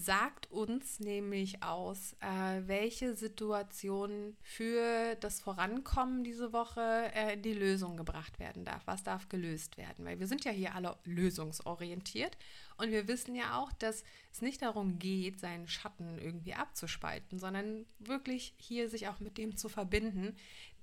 sagt 0.00 0.50
uns 0.50 0.98
nämlich 0.98 1.62
aus, 1.62 2.14
äh, 2.20 2.62
welche 2.66 3.14
Situation 3.14 4.36
für 4.42 5.14
das 5.16 5.40
Vorankommen 5.40 6.24
diese 6.24 6.52
Woche 6.52 6.80
äh, 7.14 7.34
in 7.34 7.42
die 7.42 7.52
Lösung 7.52 7.96
gebracht 7.96 8.38
werden 8.38 8.64
darf. 8.64 8.82
Was 8.86 9.02
darf 9.02 9.28
gelöst 9.28 9.76
werden? 9.76 10.04
Weil 10.04 10.18
wir 10.18 10.26
sind 10.26 10.44
ja 10.44 10.52
hier 10.52 10.74
alle 10.74 10.96
lösungsorientiert 11.04 12.36
und 12.78 12.90
wir 12.90 13.08
wissen 13.08 13.34
ja 13.34 13.58
auch, 13.58 13.72
dass 13.72 14.02
es 14.32 14.40
nicht 14.40 14.62
darum 14.62 14.98
geht, 14.98 15.38
seinen 15.38 15.68
Schatten 15.68 16.18
irgendwie 16.18 16.54
abzuspalten, 16.54 17.38
sondern 17.38 17.84
wirklich 17.98 18.54
hier 18.56 18.88
sich 18.88 19.08
auch 19.08 19.20
mit 19.20 19.36
dem 19.36 19.56
zu 19.56 19.68
verbinden. 19.68 20.34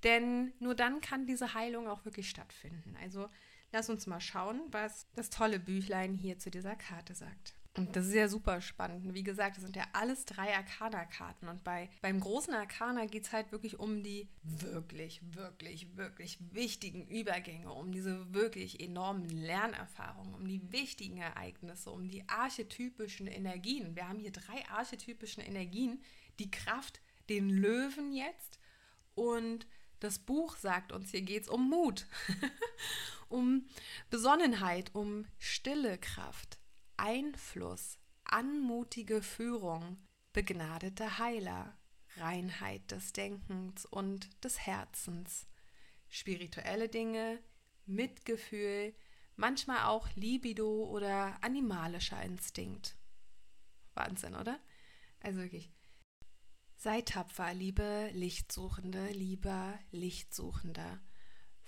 Denn 0.04 0.54
nur 0.60 0.76
dann 0.76 1.02
kann 1.02 1.26
diese 1.26 1.56
Heilung 1.56 1.88
auch 1.88 2.06
wirklich 2.06 2.30
stattfinden. 2.30 2.96
Also 3.02 3.30
lass 3.72 3.90
uns 3.90 4.06
mal 4.06 4.22
schauen, 4.22 4.62
was 4.72 5.08
das 5.16 5.30
tolle 5.30 5.60
Büchlein 5.60 6.14
hier 6.14 6.38
zu 6.38 6.52
dieser 6.52 6.76
Karte 6.76 7.16
sagt. 7.16 7.57
Und 7.78 7.96
das 7.96 8.08
ist 8.08 8.16
ja 8.16 8.28
super 8.28 8.60
spannend. 8.60 9.14
Wie 9.14 9.22
gesagt, 9.22 9.58
das 9.58 9.64
sind 9.64 9.76
ja 9.76 9.86
alles 9.94 10.26
drei 10.26 10.56
Arcana-Karten. 10.56 11.48
Und 11.48 11.64
bei, 11.64 11.90
beim 12.02 12.20
großen 12.20 12.54
Arcana 12.56 13.06
geht 13.06 13.26
es 13.26 13.32
halt 13.32 13.52
wirklich 13.52 13.80
um 13.80 14.02
die 14.02 14.28
wirklich, 14.42 15.22
wirklich, 15.36 15.96
wirklich 15.96 16.40
wichtigen 16.52 17.08
Übergänge, 17.08 17.72
um 17.72 17.92
diese 17.92 18.34
wirklich 18.34 18.80
enormen 18.80 19.30
Lernerfahrungen, 19.30 20.34
um 20.34 20.48
die 20.48 20.72
wichtigen 20.72 21.18
Ereignisse, 21.18 21.92
um 21.92 22.10
die 22.10 22.28
archetypischen 22.28 23.28
Energien. 23.28 23.96
Wir 23.96 24.10
haben 24.10 24.20
hier 24.20 24.32
drei 24.32 24.68
archetypischen 24.70 25.44
Energien. 25.44 26.02
Die 26.40 26.50
Kraft, 26.50 27.00
den 27.30 27.50
Löwen 27.50 28.12
jetzt 28.12 28.60
und 29.14 29.68
das 30.00 30.20
Buch 30.20 30.56
sagt 30.58 30.92
uns, 30.92 31.12
hier 31.12 31.22
geht 31.22 31.44
es 31.44 31.50
um 31.50 31.70
Mut, 31.70 32.06
um 33.30 33.68
Besonnenheit, 34.10 34.94
um 34.94 35.26
stille 35.38 35.98
Kraft 35.98 36.60
Einfluss, 36.98 38.00
anmutige 38.26 39.22
Führung, 39.22 39.98
begnadete 40.34 41.20
Heiler, 41.20 41.78
Reinheit 42.18 42.92
des 42.92 43.14
Denkens 43.14 43.86
und 43.86 44.44
des 44.44 44.60
Herzens, 44.60 45.48
spirituelle 46.10 46.90
Dinge, 46.90 47.40
Mitgefühl, 47.86 48.94
manchmal 49.36 49.86
auch 49.86 50.10
Libido 50.16 50.86
oder 50.86 51.42
animalischer 51.44 52.22
Instinkt. 52.24 52.98
Wahnsinn, 53.94 54.36
oder? 54.36 54.60
Also 55.22 55.40
wirklich. 55.40 55.72
Sei 56.76 57.02
tapfer, 57.02 57.54
liebe 57.54 58.10
Lichtsuchende, 58.14 59.08
lieber 59.08 59.80
Lichtsuchender. 59.92 61.00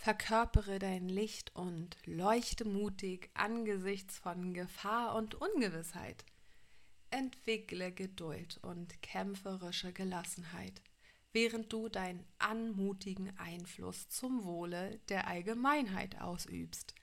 Verkörpere 0.02 0.80
dein 0.80 1.10
Licht 1.10 1.54
und 1.58 1.98
leuchte 2.06 2.64
mutig 2.64 3.30
angesichts 3.34 4.18
von 4.18 4.54
Gefahr 4.54 5.14
und 5.16 5.36
Ungewissheit. 5.36 6.24
Entwickle 7.10 7.92
Geduld 7.92 8.60
und 8.62 9.02
kämpferische 9.02 9.92
Gelassenheit, 9.92 10.82
während 11.34 11.74
du 11.74 11.90
deinen 11.90 12.26
anmutigen 12.38 13.38
Einfluss 13.40 14.08
zum 14.08 14.46
Wohle 14.46 15.02
der 15.10 15.28
Allgemeinheit 15.28 16.22
ausübst. 16.22 16.96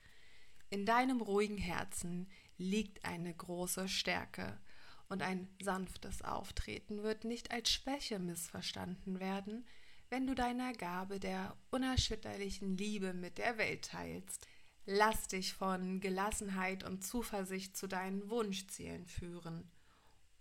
In 0.71 0.87
deinem 0.87 1.21
ruhigen 1.21 1.59
Herzen 1.59 2.27
liegt 2.57 3.05
eine 3.05 3.31
große 3.31 3.89
Stärke, 3.89 4.59
und 5.07 5.21
ein 5.21 5.47
sanftes 5.61 6.23
Auftreten 6.23 7.03
wird 7.03 7.25
nicht 7.25 7.51
als 7.51 7.69
Schwäche 7.69 8.17
missverstanden 8.17 9.19
werden, 9.19 9.67
wenn 10.09 10.27
du 10.27 10.35
deiner 10.35 10.73
Gabe 10.73 11.19
der 11.19 11.57
unerschütterlichen 11.69 12.77
Liebe 12.77 13.13
mit 13.13 13.37
der 13.37 13.57
Welt 13.57 13.85
teilst. 13.85 14.47
Lass 14.85 15.27
dich 15.27 15.53
von 15.53 15.99
Gelassenheit 15.99 16.83
und 16.85 17.03
Zuversicht 17.03 17.75
zu 17.75 17.87
deinen 17.87 18.29
Wunschzielen 18.29 19.05
führen, 19.05 19.69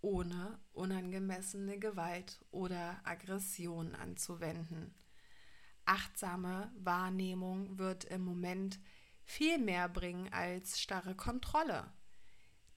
ohne 0.00 0.60
unangemessene 0.72 1.80
Gewalt 1.80 2.44
oder 2.52 3.00
Aggression 3.04 3.96
anzuwenden. 3.96 4.94
Achtsame 5.84 6.70
Wahrnehmung 6.78 7.78
wird 7.78 8.04
im 8.04 8.22
Moment 8.24 8.78
viel 9.24 9.58
mehr 9.58 9.88
bringen 9.88 10.32
als 10.32 10.80
starre 10.80 11.16
Kontrolle. 11.16 11.92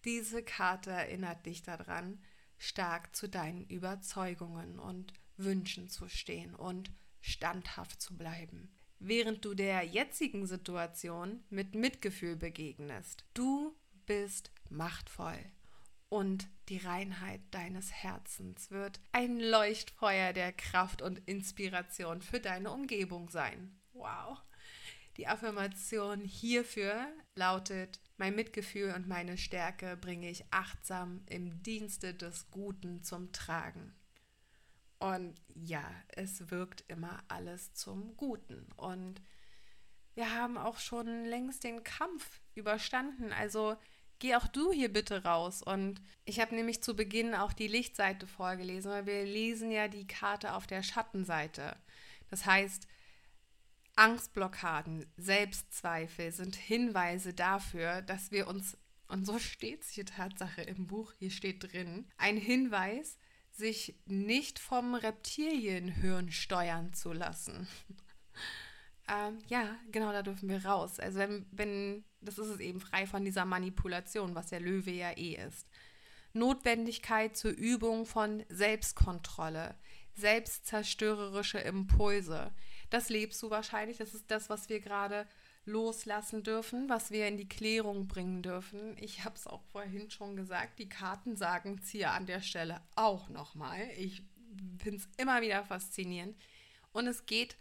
Diese 0.05 0.41
Karte 0.41 0.89
erinnert 0.89 1.45
dich 1.45 1.61
daran, 1.61 2.19
stark 2.57 3.15
zu 3.15 3.29
deinen 3.29 3.65
Überzeugungen 3.65 4.79
und 4.79 5.13
Wünschen 5.39 5.89
zu 5.89 6.07
stehen 6.07 6.55
und 6.55 6.91
standhaft 7.21 8.01
zu 8.01 8.17
bleiben, 8.17 8.71
während 8.99 9.43
du 9.45 9.53
der 9.53 9.83
jetzigen 9.83 10.45
Situation 10.45 11.43
mit 11.49 11.75
Mitgefühl 11.75 12.35
begegnest. 12.35 13.25
Du 13.33 13.75
bist 14.05 14.51
machtvoll 14.69 15.39
und 16.09 16.47
die 16.69 16.77
Reinheit 16.77 17.41
deines 17.51 17.91
Herzens 17.91 18.71
wird 18.71 18.99
ein 19.11 19.39
Leuchtfeuer 19.39 20.33
der 20.33 20.51
Kraft 20.51 21.01
und 21.01 21.19
Inspiration 21.27 22.21
für 22.21 22.39
deine 22.39 22.71
Umgebung 22.71 23.29
sein. 23.29 23.79
Wow. 23.93 24.37
Die 25.17 25.27
Affirmation 25.27 26.21
hierfür 26.21 27.07
lautet, 27.35 27.99
mein 28.17 28.35
Mitgefühl 28.35 28.93
und 28.93 29.07
meine 29.07 29.37
Stärke 29.37 29.97
bringe 29.97 30.29
ich 30.29 30.45
achtsam 30.51 31.21
im 31.25 31.61
Dienste 31.61 32.13
des 32.13 32.49
Guten 32.51 33.03
zum 33.03 33.31
Tragen. 33.31 33.93
Und 34.99 35.41
ja, 35.55 35.83
es 36.09 36.51
wirkt 36.51 36.83
immer 36.89 37.23
alles 37.29 37.73
zum 37.73 38.15
Guten. 38.17 38.67
Und 38.75 39.21
wir 40.13 40.35
haben 40.35 40.57
auch 40.57 40.77
schon 40.77 41.25
längst 41.25 41.63
den 41.63 41.83
Kampf 41.83 42.41
überstanden. 42.53 43.31
Also 43.31 43.77
geh 44.19 44.35
auch 44.35 44.47
du 44.47 44.71
hier 44.73 44.91
bitte 44.91 45.23
raus. 45.23 45.63
Und 45.63 46.01
ich 46.25 46.41
habe 46.41 46.53
nämlich 46.53 46.83
zu 46.83 46.95
Beginn 46.95 47.33
auch 47.33 47.53
die 47.53 47.67
Lichtseite 47.67 48.27
vorgelesen, 48.27 48.91
weil 48.91 49.05
wir 49.05 49.23
lesen 49.23 49.71
ja 49.71 49.87
die 49.87 50.05
Karte 50.07 50.53
auf 50.53 50.67
der 50.67 50.83
Schattenseite. 50.83 51.77
Das 52.29 52.45
heißt, 52.45 52.85
Angstblockaden, 53.95 55.05
Selbstzweifel 55.17 56.31
sind 56.31 56.55
Hinweise 56.55 57.33
dafür, 57.33 58.01
dass 58.01 58.31
wir 58.31 58.47
uns, 58.47 58.77
und 59.07 59.25
so 59.25 59.39
steht 59.39 59.83
es 59.83 59.89
hier 59.89 60.05
Tatsache 60.05 60.61
im 60.61 60.87
Buch, 60.87 61.13
hier 61.17 61.31
steht 61.31 61.71
drin, 61.71 62.07
ein 62.17 62.37
Hinweis, 62.37 63.17
sich 63.59 63.95
nicht 64.05 64.57
vom 64.57 64.95
Reptilienhirn 64.95 66.31
steuern 66.31 66.93
zu 66.93 67.13
lassen. 67.13 67.67
ähm, 69.07 69.37
ja, 69.47 69.75
genau, 69.91 70.11
da 70.11 70.23
dürfen 70.23 70.49
wir 70.49 70.65
raus. 70.65 70.99
Also 70.99 71.19
wenn, 71.19 71.45
wenn, 71.51 72.03
das 72.21 72.39
ist 72.39 72.47
es 72.47 72.59
eben 72.59 72.79
frei 72.79 73.05
von 73.05 73.23
dieser 73.23 73.45
Manipulation, 73.45 74.33
was 74.33 74.47
der 74.47 74.61
Löwe 74.61 74.91
ja 74.91 75.11
eh 75.11 75.35
ist. 75.35 75.67
Notwendigkeit 76.33 77.35
zur 77.37 77.51
Übung 77.51 78.05
von 78.05 78.43
Selbstkontrolle, 78.49 79.75
selbstzerstörerische 80.15 81.59
Impulse. 81.59 82.51
Das 82.89 83.09
lebst 83.09 83.41
du 83.43 83.49
wahrscheinlich. 83.49 83.97
Das 83.97 84.13
ist 84.13 84.31
das, 84.31 84.49
was 84.49 84.69
wir 84.69 84.79
gerade 84.79 85.27
loslassen 85.69 86.43
dürfen, 86.43 86.89
was 86.89 87.11
wir 87.11 87.27
in 87.27 87.37
die 87.37 87.47
Klärung 87.47 88.07
bringen 88.07 88.41
dürfen. 88.41 88.97
Ich 88.99 89.23
habe 89.23 89.35
es 89.35 89.47
auch 89.47 89.63
vorhin 89.71 90.09
schon 90.09 90.35
gesagt, 90.35 90.79
die 90.79 90.89
Karten 90.89 91.35
sagen 91.37 91.79
es 91.81 91.89
hier 91.89 92.11
an 92.11 92.25
der 92.25 92.41
Stelle 92.41 92.81
auch 92.95 93.29
nochmal. 93.29 93.89
Ich 93.97 94.23
finde 94.79 94.97
es 94.97 95.07
immer 95.17 95.41
wieder 95.41 95.63
faszinierend. 95.63 96.35
Und 96.91 97.07
es 97.07 97.25
geht 97.25 97.55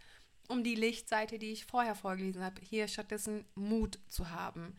um 0.47 0.63
die 0.63 0.75
Lichtseite, 0.75 1.37
die 1.39 1.51
ich 1.51 1.65
vorher 1.65 1.95
vorgelesen 1.95 2.43
habe. 2.43 2.61
Hier 2.61 2.87
stattdessen 2.87 3.45
Mut 3.55 3.99
zu 4.07 4.31
haben, 4.31 4.75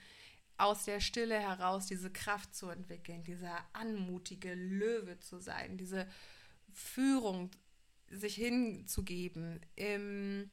aus 0.59 0.85
der 0.85 1.01
Stille 1.01 1.39
heraus 1.39 1.87
diese 1.87 2.11
Kraft 2.11 2.55
zu 2.55 2.69
entwickeln, 2.69 3.23
dieser 3.23 3.57
anmutige 3.73 4.55
Löwe 4.55 5.19
zu 5.21 5.39
sein, 5.39 5.79
diese 5.79 6.07
Führung 6.73 7.51
sich 8.11 8.35
hinzugeben, 8.35 9.61
im 9.77 10.51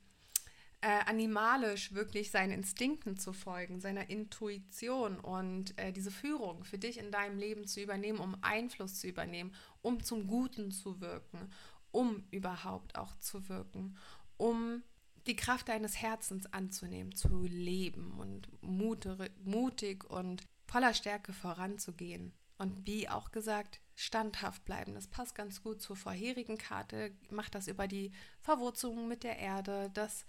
äh, 0.82 1.00
animalisch 1.06 1.94
wirklich 1.94 2.30
seinen 2.30 2.52
Instinkten 2.52 3.18
zu 3.18 3.34
folgen, 3.34 3.80
seiner 3.80 4.10
Intuition 4.10 5.20
und 5.20 5.78
äh, 5.80 5.92
diese 5.92 6.12
Führung 6.12 6.64
für 6.64 6.78
dich 6.78 7.00
in 7.00 7.12
deinem 7.12 7.38
Leben 7.38 7.66
zu 7.66 7.82
übernehmen, 7.82 8.20
um 8.20 8.38
Einfluss 8.42 9.00
zu 9.00 9.08
übernehmen, 9.08 9.54
um 9.82 10.04
zum 10.04 10.28
Guten 10.28 10.72
zu 10.72 11.02
wirken, 11.02 11.52
um 11.92 12.24
überhaupt 12.30 12.96
auch 12.96 13.16
zu 13.20 13.50
wirken, 13.50 13.98
um 14.38 14.84
die 15.26 15.36
Kraft 15.36 15.68
deines 15.68 16.02
Herzens 16.02 16.52
anzunehmen, 16.54 17.14
zu 17.14 17.44
leben 17.44 18.12
und 18.20 18.48
mutig 18.62 20.04
und 20.10 20.44
voller 20.68 20.94
Stärke 20.94 21.34
voranzugehen. 21.34 22.34
Und 22.60 22.88
wie 22.88 23.08
auch 23.10 23.32
gesagt, 23.32 23.82
standhaft 23.94 24.64
bleiben. 24.66 24.96
Das 24.96 25.08
passt 25.08 25.36
ganz 25.36 25.62
gut 25.62 25.82
zur 25.82 25.96
vorherigen 25.96 26.58
Karte. 26.58 27.12
Mach 27.30 27.50
das 27.50 27.68
über 27.68 27.88
die 27.88 28.12
Verwurzelung 28.42 29.08
mit 29.08 29.24
der 29.24 29.38
Erde. 29.38 29.92
Das 29.94 30.26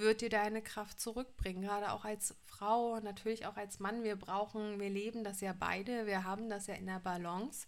wird 0.00 0.20
dir 0.20 0.30
deine 0.30 0.62
Kraft 0.62 1.00
zurückbringen. 1.00 1.62
Gerade 1.62 1.92
auch 1.92 2.04
als 2.04 2.34
Frau, 2.46 2.98
natürlich 3.00 3.46
auch 3.46 3.56
als 3.56 3.78
Mann. 3.78 4.02
Wir 4.02 4.16
brauchen, 4.16 4.80
wir 4.80 4.90
leben 4.90 5.24
das 5.24 5.40
ja 5.40 5.52
beide. 5.52 6.06
Wir 6.06 6.24
haben 6.24 6.48
das 6.48 6.66
ja 6.66 6.74
in 6.74 6.86
der 6.86 7.00
Balance 7.00 7.66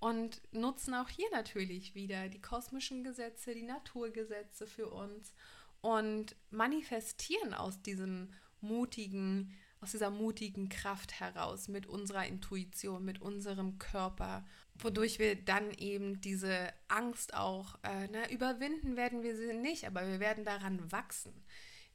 und 0.00 0.40
nutzen 0.52 0.94
auch 0.94 1.08
hier 1.08 1.30
natürlich 1.30 1.94
wieder 1.94 2.28
die 2.28 2.40
kosmischen 2.40 3.04
Gesetze, 3.04 3.54
die 3.54 3.62
Naturgesetze 3.62 4.66
für 4.66 4.88
uns 4.88 5.34
und 5.82 6.34
manifestieren 6.50 7.54
aus 7.54 7.82
diesem 7.82 8.32
mutigen, 8.62 9.54
aus 9.80 9.92
dieser 9.92 10.10
mutigen 10.10 10.70
Kraft 10.70 11.20
heraus 11.20 11.68
mit 11.68 11.86
unserer 11.86 12.26
Intuition, 12.26 13.04
mit 13.04 13.20
unserem 13.20 13.78
Körper, 13.78 14.44
wodurch 14.78 15.18
wir 15.18 15.36
dann 15.36 15.70
eben 15.72 16.20
diese 16.22 16.72
Angst 16.88 17.34
auch 17.34 17.78
äh, 17.82 18.08
ne, 18.08 18.30
überwinden 18.32 18.96
werden 18.96 19.22
wir 19.22 19.36
sie 19.36 19.52
nicht, 19.52 19.86
aber 19.86 20.06
wir 20.08 20.18
werden 20.18 20.44
daran 20.44 20.90
wachsen. 20.90 21.32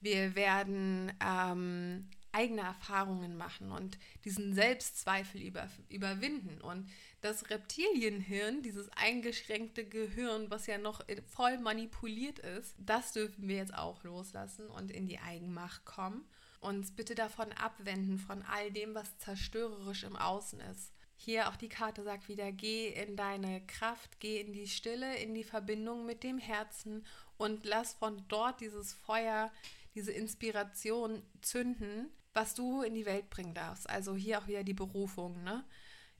Wir 0.01 0.35
werden 0.35 1.11
ähm, 1.23 2.07
eigene 2.35 2.61
Erfahrungen 2.61 3.37
machen 3.37 3.71
und 3.71 3.97
diesen 4.25 4.53
Selbstzweifel 4.53 5.41
über, 5.41 5.69
überwinden. 5.89 6.61
Und 6.61 6.89
das 7.21 7.49
Reptilienhirn, 7.49 8.61
dieses 8.61 8.89
eingeschränkte 8.91 9.85
Gehirn, 9.85 10.51
was 10.51 10.67
ja 10.67 10.77
noch 10.77 11.01
voll 11.27 11.57
manipuliert 11.57 12.39
ist, 12.39 12.75
das 12.77 13.13
dürfen 13.13 13.47
wir 13.47 13.55
jetzt 13.55 13.73
auch 13.73 14.03
loslassen 14.03 14.67
und 14.67 14.91
in 14.91 15.07
die 15.07 15.19
Eigenmacht 15.19 15.85
kommen. 15.85 16.25
Uns 16.59 16.91
bitte 16.91 17.15
davon 17.15 17.51
abwenden, 17.53 18.17
von 18.17 18.41
all 18.43 18.71
dem, 18.71 18.93
was 18.95 19.17
zerstörerisch 19.19 20.03
im 20.03 20.15
Außen 20.15 20.59
ist. 20.59 20.91
Hier 21.17 21.47
auch 21.47 21.55
die 21.55 21.69
Karte 21.69 22.03
sagt 22.03 22.27
wieder, 22.27 22.51
geh 22.51 22.89
in 22.89 23.15
deine 23.15 23.65
Kraft, 23.65 24.19
geh 24.19 24.41
in 24.41 24.51
die 24.51 24.67
Stille, 24.67 25.15
in 25.17 25.33
die 25.33 25.45
Verbindung 25.45 26.05
mit 26.05 26.23
dem 26.23 26.37
Herzen 26.37 27.05
und 27.37 27.65
lass 27.65 27.93
von 27.93 28.21
dort 28.27 28.59
dieses 28.59 28.93
Feuer, 28.93 29.51
diese 29.95 30.11
Inspiration 30.11 31.23
zünden, 31.41 32.09
was 32.33 32.53
du 32.53 32.81
in 32.81 32.93
die 32.93 33.05
Welt 33.05 33.29
bringen 33.29 33.53
darfst. 33.53 33.89
Also 33.89 34.15
hier 34.15 34.39
auch 34.39 34.47
wieder 34.47 34.63
die 34.63 34.73
Berufung, 34.73 35.43
ne? 35.43 35.63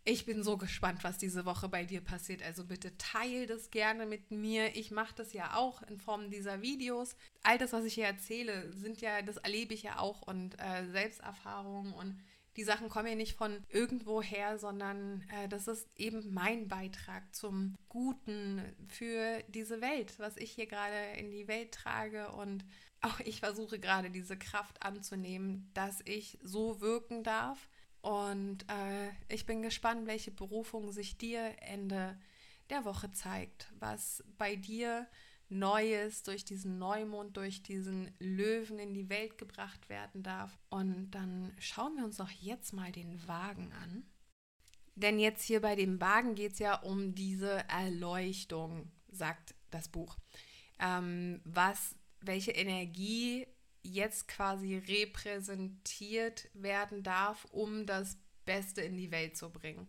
Ich 0.08 0.26
bin 0.28 0.44
so 0.44 0.56
gespannt, 0.56 1.04
was 1.04 1.18
diese 1.18 1.46
Woche 1.46 1.68
bei 1.68 1.84
dir 1.84 2.00
passiert. 2.00 2.44
Also 2.44 2.64
bitte 2.66 2.96
teile 3.00 3.48
das 3.48 3.72
gerne 3.72 4.06
mit 4.06 4.30
mir. 4.30 4.76
Ich 4.76 4.92
mache 4.92 5.16
das 5.16 5.34
ja 5.34 5.56
auch 5.56 5.82
in 5.82 5.98
Form 5.98 6.30
dieser 6.30 6.62
Videos. 6.62 7.16
All 7.42 7.58
das, 7.58 7.74
was 7.74 7.86
ich 7.86 7.96
hier 7.96 8.06
erzähle, 8.06 8.72
sind 8.72 9.02
ja, 9.02 9.24
das 9.24 9.38
erlebe 9.38 9.74
ich 9.74 9.82
ja 9.82 9.98
auch 9.98 10.22
und 10.22 10.60
äh, 10.60 10.86
Selbsterfahrungen 10.92 11.92
und 11.92 12.20
die 12.56 12.64
Sachen 12.64 12.88
kommen 12.88 13.08
ja 13.08 13.16
nicht 13.16 13.36
von 13.36 13.66
irgendwo 13.70 14.22
her, 14.22 14.58
sondern 14.60 15.24
äh, 15.30 15.48
das 15.50 15.68
ist 15.68 15.90
eben 15.98 16.34
mein 16.34 16.68
Beitrag 16.68 17.36
zum 17.36 17.76
Guten 17.90 18.62
für 18.88 19.44
diese 19.48 19.82
Welt, 19.82 20.14
was 20.20 20.38
ich 20.38 20.52
hier 20.52 20.68
gerade 20.68 21.20
in 21.20 21.32
die 21.32 21.48
Welt 21.48 21.74
trage 21.74 22.32
und 22.32 22.64
auch 23.06 23.20
ich 23.20 23.39
versuche 23.39 23.80
gerade 23.80 24.10
diese 24.10 24.38
Kraft 24.38 24.84
anzunehmen, 24.84 25.70
dass 25.74 26.02
ich 26.06 26.38
so 26.44 26.82
wirken 26.82 27.24
darf. 27.24 27.70
Und 28.02 28.70
äh, 28.70 29.10
ich 29.30 29.46
bin 29.46 29.62
gespannt, 29.62 30.06
welche 30.08 30.32
Berufung 30.32 30.91
sich 30.91 31.18
dir 31.18 31.56
Ende 31.62 32.18
der 32.70 32.86
Woche 32.86 33.12
zeigt, 33.12 33.72
was 33.80 34.24
bei 34.38 34.56
dir 34.56 35.08
Neues 35.50 36.24
durch 36.24 36.44
diesen 36.44 36.80
Neumond, 36.80 37.38
durch 37.38 37.62
diesen 37.62 38.12
Löwen 38.20 38.80
in 38.80 38.94
die 38.94 39.10
Welt 39.10 39.38
gebracht 39.38 39.89
werden 39.89 40.24
darf. 40.24 40.58
Und 40.70 41.12
dann 41.12 41.56
schauen 41.60 41.96
wir 41.98 42.04
uns 42.04 42.18
doch 42.18 42.32
jetzt 42.32 42.74
mal 42.74 42.91
den 42.91 43.28
Wagen 43.28 43.72
an. 43.84 44.04
Denn 44.96 45.20
jetzt 45.20 45.44
hier 45.44 45.62
bei 45.62 45.76
dem 45.76 46.00
Wagen 46.02 46.36
geht 46.36 46.54
es 46.54 46.60
ja 46.60 46.76
um 46.76 47.13
diese 47.13 47.68
Erleuchtung, 47.70 48.91
sagt 49.10 49.54
das 49.70 49.89
Buch. 49.89 50.18
Ähm, 50.80 51.41
was 51.44 51.96
welche 52.28 52.52
Energie 52.52 53.48
jetzt 53.82 54.28
quasi 54.28 54.78
repräsentiert 54.78 56.50
werden 56.54 57.04
darf, 57.04 57.46
um 57.52 57.86
das 57.86 58.18
Beste 58.46 58.82
in 58.82 58.98
die 58.98 59.12
Welt 59.12 59.38
zu 59.38 59.50
bringen. 59.52 59.88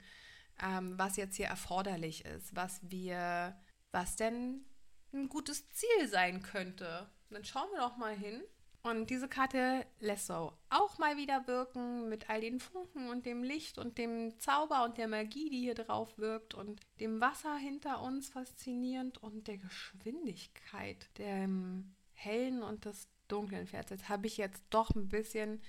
Ähm, 0.63 0.99
was 0.99 1.17
jetzt 1.17 1.37
hier 1.37 1.47
erforderlich 1.47 2.25
ist, 2.25 2.55
was 2.57 2.81
wir, 2.83 3.59
was 3.93 4.17
denn 4.17 4.65
ein 5.13 5.29
gutes 5.29 5.69
Ziel 5.71 6.09
sein 6.09 6.43
könnte. 6.43 7.11
Dann 7.31 7.45
schauen 7.45 7.71
wir 7.73 7.81
doch 7.81 7.97
mal 7.97 8.17
hin. 8.17 8.43
Und 8.83 9.11
diese 9.11 9.29
Karte 9.29 9.85
lässt 9.99 10.29
so 10.29 10.53
auch 10.71 10.99
mal 10.99 11.17
wieder 11.17 11.49
wirken 11.49 12.09
mit 12.09 12.31
all 12.31 12.41
den 12.41 12.61
Funken 12.61 13.09
und 13.09 13.27
dem 13.27 13.43
Licht 13.43 13.79
und 13.79 13.99
dem 13.99 14.39
Zauber 14.39 14.85
und 14.85 14.97
der 14.97 15.09
Magie, 15.09 15.51
die 15.51 15.59
hier 15.59 15.75
drauf 15.75 16.17
wirkt 16.19 16.55
und 16.55 16.81
dem 17.01 17.21
Wasser 17.21 17.57
hinter 17.57 18.01
uns 18.01 18.29
faszinierend 18.29 19.19
und 19.19 19.49
der 19.49 19.59
Geschwindigkeit, 19.59 21.09
dem 21.19 21.96
hellen 22.17 22.63
und 22.63 22.85
des 22.85 23.09
dunklen 23.29 23.67
Pferds. 23.67 23.91
Jetzt 23.91 24.09
habe 24.09 24.27
ich 24.27 24.37
jetzt 24.37 24.65
doch 24.71 24.91
ein 24.95 25.09
bisschen, 25.09 25.61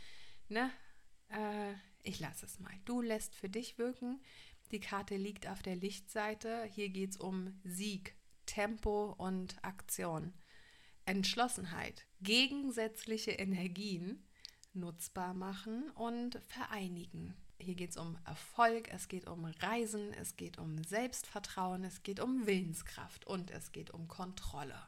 ne, 0.49 0.71
äh, 1.29 1.73
ich 2.03 2.19
lasse 2.19 2.45
es 2.45 2.59
mal. 2.59 2.73
Du 2.85 3.01
lässt 3.01 3.35
für 3.35 3.49
dich 3.49 3.77
wirken. 3.77 4.21
Die 4.71 4.79
Karte 4.79 5.15
liegt 5.15 5.47
auf 5.47 5.61
der 5.61 5.75
Lichtseite. 5.75 6.63
Hier 6.65 6.89
geht 6.89 7.11
es 7.11 7.17
um 7.17 7.59
Sieg, 7.63 8.15
Tempo 8.45 9.13
und 9.17 9.63
Aktion. 9.63 10.33
Entschlossenheit, 11.05 12.05
gegensätzliche 12.21 13.31
Energien 13.31 14.25
nutzbar 14.73 15.33
machen 15.33 15.89
und 15.91 16.39
vereinigen. 16.47 17.33
Hier 17.59 17.75
geht 17.75 17.91
es 17.91 17.97
um 17.97 18.17
Erfolg, 18.25 18.89
es 18.91 19.07
geht 19.07 19.27
um 19.27 19.45
Reisen, 19.45 20.13
es 20.13 20.35
geht 20.35 20.57
um 20.57 20.83
Selbstvertrauen, 20.83 21.83
es 21.83 22.03
geht 22.03 22.19
um 22.19 22.45
Willenskraft 22.45 23.25
und 23.25 23.51
es 23.51 23.71
geht 23.71 23.89
um 23.91 24.07
Kontrolle. 24.07 24.79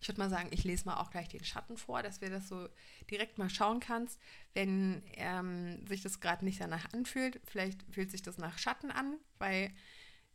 Ich 0.00 0.08
würde 0.08 0.20
mal 0.20 0.30
sagen, 0.30 0.48
ich 0.50 0.64
lese 0.64 0.86
mal 0.86 0.96
auch 0.96 1.10
gleich 1.10 1.28
den 1.28 1.44
Schatten 1.44 1.76
vor, 1.76 2.02
dass 2.02 2.20
wir 2.20 2.30
das 2.30 2.48
so 2.48 2.68
direkt 3.10 3.38
mal 3.38 3.50
schauen 3.50 3.80
kannst. 3.80 4.18
Wenn 4.54 5.02
ähm, 5.14 5.86
sich 5.86 6.02
das 6.02 6.20
gerade 6.20 6.44
nicht 6.44 6.60
danach 6.60 6.92
anfühlt, 6.92 7.40
vielleicht 7.44 7.82
fühlt 7.90 8.10
sich 8.10 8.22
das 8.22 8.38
nach 8.38 8.56
Schatten 8.58 8.90
an, 8.90 9.18
weil 9.38 9.70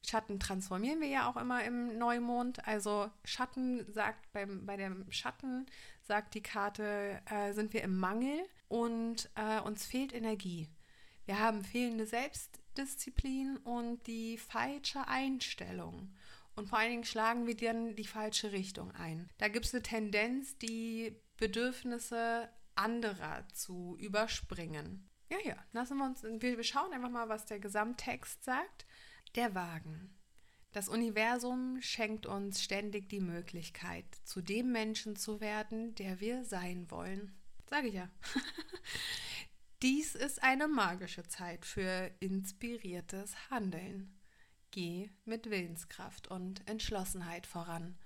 Schatten 0.06 0.40
transformieren 0.40 1.02
wir 1.02 1.08
ja 1.08 1.30
auch 1.30 1.36
immer 1.36 1.64
im 1.64 1.98
Neumond. 1.98 2.68
Also 2.68 3.10
Schatten 3.24 3.92
sagt 3.92 4.32
beim, 4.34 4.66
bei 4.66 4.78
dem 4.78 5.12
Schatten 5.12 5.66
sagt 6.04 6.36
die 6.36 6.44
Karte, 6.44 7.22
äh, 7.26 7.54
sind 7.54 7.74
wir 7.74 7.82
im 7.82 7.98
Mangel 7.98 8.46
und 8.68 9.30
äh, 9.36 9.60
uns 9.62 9.86
fehlt 9.86 10.14
Energie. 10.14 10.70
Wir 11.26 11.40
haben 11.40 11.64
fehlende 11.64 12.06
Selbstdisziplin 12.06 13.58
und 13.58 14.06
die 14.06 14.38
falsche 14.38 15.08
Einstellung. 15.08 16.14
Und 16.56 16.70
vor 16.70 16.80
allen 16.80 16.92
Dingen 16.92 17.04
schlagen 17.04 17.48
wir 17.48 17.56
dann 17.56 17.96
die 17.96 18.06
falsche 18.06 18.52
Richtung 18.52 18.92
ein. 18.92 19.30
Da 19.38 19.50
gibt 19.50 19.66
es 19.66 19.74
eine 19.74 19.84
Tendenz, 19.84 20.58
die 20.58 21.16
Bedürfnisse 21.38 22.50
anderer 22.76 23.48
zu 23.54 23.98
überspringen. 24.00 25.10
Ja, 25.30 25.38
ja, 25.44 25.56
lassen 25.74 25.98
wir 25.98 26.06
uns, 26.06 26.24
wir 26.24 26.64
schauen 26.64 26.94
einfach 26.94 27.10
mal, 27.10 27.30
was 27.30 27.46
der 27.46 27.60
Gesamttext 27.60 28.44
sagt. 28.44 28.86
Der 29.36 29.54
Wagen. 29.54 30.16
Das 30.72 30.88
Universum 30.88 31.82
schenkt 31.82 32.26
uns 32.26 32.62
ständig 32.62 33.10
die 33.10 33.22
Möglichkeit, 33.22 34.06
zu 34.24 34.42
dem 34.42 34.72
Menschen 34.72 35.16
zu 35.16 35.40
werden, 35.42 35.96
der 35.96 36.20
wir 36.20 36.44
sein 36.44 36.90
wollen. 36.92 37.34
Sage 37.66 37.88
ich 37.88 37.94
ja. 37.96 38.10
Dies 39.82 40.16
ist 40.16 40.44
eine 40.44 40.68
magische 40.68 41.24
Zeit 41.28 41.66
für 41.66 42.12
inspiriertes 42.20 43.50
Handeln. 43.50 44.15
Geh 44.76 45.10
mit 45.24 45.50
Willenskraft 45.50 46.28
und 46.28 46.68
Entschlossenheit 46.68 47.48
voran 47.48 47.98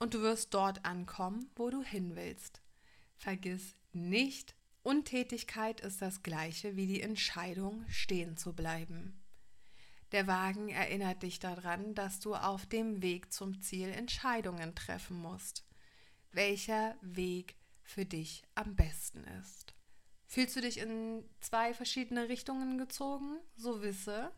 und 0.00 0.14
du 0.14 0.20
wirst 0.20 0.52
dort 0.52 0.84
ankommen, 0.84 1.48
wo 1.54 1.70
du 1.70 1.84
hin 1.84 2.16
willst. 2.16 2.60
Vergiss 3.14 3.76
nicht, 3.92 4.56
Untätigkeit 4.82 5.80
ist 5.80 6.02
das 6.02 6.24
gleiche 6.24 6.74
wie 6.74 6.88
die 6.88 7.02
Entscheidung, 7.02 7.84
stehen 7.88 8.36
zu 8.36 8.52
bleiben. 8.52 9.22
Der 10.10 10.26
Wagen 10.26 10.70
erinnert 10.70 11.22
dich 11.22 11.38
daran, 11.38 11.94
dass 11.94 12.18
du 12.18 12.34
auf 12.34 12.66
dem 12.66 13.00
Weg 13.00 13.32
zum 13.32 13.60
Ziel 13.60 13.90
Entscheidungen 13.90 14.74
treffen 14.74 15.22
musst. 15.22 15.64
Welcher 16.32 16.96
Weg 17.00 17.54
für 17.84 18.04
dich 18.04 18.42
am 18.56 18.74
besten 18.74 19.22
ist. 19.40 19.72
Fühlst 20.26 20.56
du 20.56 20.62
dich 20.62 20.78
in 20.78 21.22
zwei 21.38 21.72
verschiedene 21.74 22.28
Richtungen 22.28 22.76
gezogen? 22.76 23.38
So 23.54 23.82
wisse, 23.82 24.32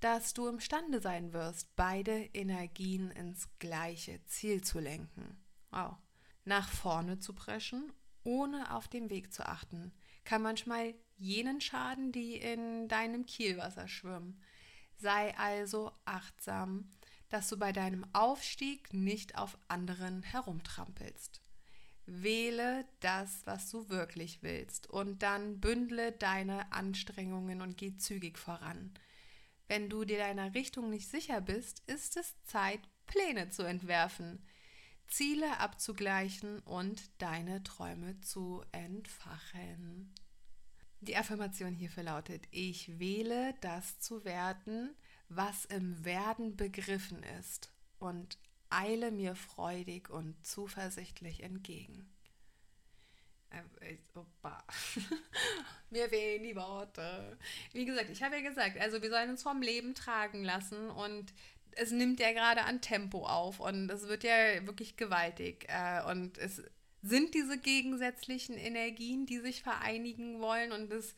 dass 0.00 0.32
du 0.32 0.48
imstande 0.48 1.00
sein 1.00 1.32
wirst, 1.32 1.74
beide 1.76 2.12
Energien 2.32 3.10
ins 3.10 3.48
gleiche 3.58 4.24
Ziel 4.24 4.62
zu 4.62 4.80
lenken. 4.80 5.42
Wow. 5.70 5.96
Nach 6.44 6.68
vorne 6.68 7.18
zu 7.18 7.34
preschen, 7.34 7.92
ohne 8.24 8.74
auf 8.74 8.88
dem 8.88 9.10
Weg 9.10 9.32
zu 9.32 9.46
achten, 9.46 9.92
kann 10.24 10.42
manchmal 10.42 10.94
jenen 11.16 11.60
schaden, 11.60 12.12
die 12.12 12.36
in 12.36 12.88
deinem 12.88 13.26
Kielwasser 13.26 13.88
schwimmen. 13.88 14.40
Sei 14.96 15.36
also 15.36 15.92
achtsam, 16.04 16.92
dass 17.28 17.48
du 17.48 17.58
bei 17.58 17.72
deinem 17.72 18.06
Aufstieg 18.12 18.92
nicht 18.92 19.36
auf 19.36 19.56
anderen 19.68 20.22
herumtrampelst. 20.22 21.40
Wähle 22.06 22.86
das, 23.00 23.42
was 23.46 23.70
du 23.70 23.88
wirklich 23.88 24.42
willst 24.42 24.88
und 24.88 25.22
dann 25.22 25.60
bündle 25.60 26.12
deine 26.12 26.72
Anstrengungen 26.72 27.62
und 27.62 27.76
geh 27.76 27.96
zügig 27.96 28.38
voran. 28.38 28.92
Wenn 29.70 29.88
du 29.88 30.04
dir 30.04 30.18
deiner 30.18 30.52
Richtung 30.52 30.90
nicht 30.90 31.08
sicher 31.08 31.40
bist, 31.40 31.84
ist 31.86 32.16
es 32.16 32.34
Zeit, 32.42 32.80
Pläne 33.06 33.50
zu 33.50 33.62
entwerfen, 33.62 34.44
Ziele 35.06 35.60
abzugleichen 35.60 36.58
und 36.64 37.00
deine 37.22 37.62
Träume 37.62 38.20
zu 38.20 38.64
entfachen. 38.72 40.12
Die 40.98 41.16
Affirmation 41.16 41.72
hierfür 41.72 42.02
lautet, 42.02 42.48
ich 42.50 42.98
wähle 42.98 43.54
das 43.60 44.00
zu 44.00 44.24
werden, 44.24 44.92
was 45.28 45.66
im 45.66 46.04
Werden 46.04 46.56
begriffen 46.56 47.22
ist 47.38 47.72
und 48.00 48.38
eile 48.70 49.12
mir 49.12 49.36
freudig 49.36 50.10
und 50.10 50.34
zuversichtlich 50.44 51.44
entgegen. 51.44 52.12
Äh, 53.50 53.98
opa. 54.16 54.64
mir 55.90 56.08
fehlen 56.08 56.42
die 56.42 56.56
Worte. 56.56 57.36
Wie 57.72 57.84
gesagt, 57.84 58.10
ich 58.10 58.22
habe 58.22 58.36
ja 58.36 58.48
gesagt, 58.48 58.78
also 58.80 59.02
wir 59.02 59.10
sollen 59.10 59.30
uns 59.30 59.42
vom 59.42 59.62
Leben 59.62 59.94
tragen 59.94 60.44
lassen 60.44 60.90
und 60.90 61.32
es 61.72 61.90
nimmt 61.90 62.20
ja 62.20 62.32
gerade 62.32 62.62
an 62.62 62.80
Tempo 62.80 63.26
auf 63.26 63.60
und 63.60 63.90
es 63.90 64.08
wird 64.08 64.24
ja 64.24 64.66
wirklich 64.66 64.96
gewaltig. 64.96 65.66
Äh, 65.68 66.02
und 66.10 66.38
es 66.38 66.62
sind 67.02 67.34
diese 67.34 67.58
gegensätzlichen 67.58 68.56
Energien, 68.56 69.26
die 69.26 69.38
sich 69.38 69.62
vereinigen 69.62 70.40
wollen 70.40 70.72
und 70.72 70.92
es 70.92 71.14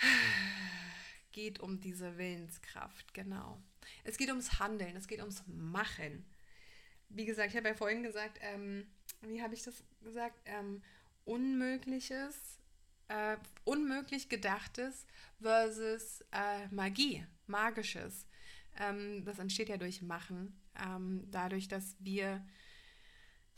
geht 1.32 1.60
um 1.60 1.80
diese 1.80 2.16
Willenskraft, 2.16 3.12
genau. 3.14 3.60
Es 4.04 4.18
geht 4.18 4.28
ums 4.28 4.58
Handeln, 4.58 4.96
es 4.96 5.08
geht 5.08 5.20
ums 5.20 5.42
Machen. 5.46 6.24
Wie 7.08 7.24
gesagt, 7.24 7.50
ich 7.50 7.56
habe 7.56 7.68
ja 7.68 7.74
vorhin 7.74 8.02
gesagt, 8.02 8.38
ähm, 8.42 8.86
wie 9.22 9.42
habe 9.42 9.54
ich 9.54 9.62
das 9.62 9.82
gesagt? 10.02 10.40
Ähm, 10.44 10.82
Unmögliches, 11.24 12.58
äh, 13.08 13.36
unmöglich 13.64 14.28
Gedachtes 14.28 15.06
versus 15.40 16.20
äh, 16.32 16.68
Magie, 16.70 17.24
Magisches. 17.46 18.26
Ähm, 18.78 19.24
das 19.24 19.38
entsteht 19.38 19.68
ja 19.68 19.76
durch 19.76 20.02
Machen, 20.02 20.60
ähm, 20.78 21.24
dadurch, 21.30 21.68
dass 21.68 21.96
wir 21.98 22.44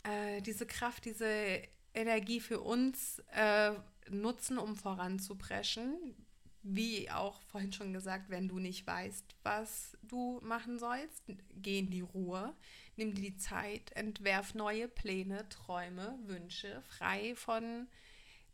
äh, 0.03 0.41
diese 0.41 0.65
Kraft, 0.65 1.05
diese 1.05 1.61
Energie 1.93 2.39
für 2.39 2.61
uns 2.61 3.19
äh, 3.33 3.73
nutzen, 4.09 4.57
um 4.57 4.75
voranzupreschen. 4.75 6.15
Wie 6.63 7.09
auch 7.09 7.41
vorhin 7.41 7.73
schon 7.73 7.91
gesagt, 7.91 8.29
wenn 8.29 8.47
du 8.47 8.59
nicht 8.59 8.85
weißt, 8.85 9.35
was 9.41 9.97
du 10.03 10.39
machen 10.43 10.77
sollst, 10.77 11.23
geh 11.55 11.79
in 11.79 11.89
die 11.89 12.01
Ruhe, 12.01 12.53
nimm 12.97 13.15
dir 13.15 13.31
die 13.31 13.37
Zeit, 13.37 13.91
entwerf 13.93 14.53
neue 14.53 14.87
Pläne, 14.87 15.49
Träume, 15.49 16.19
Wünsche, 16.25 16.83
frei 16.83 17.35
von 17.35 17.87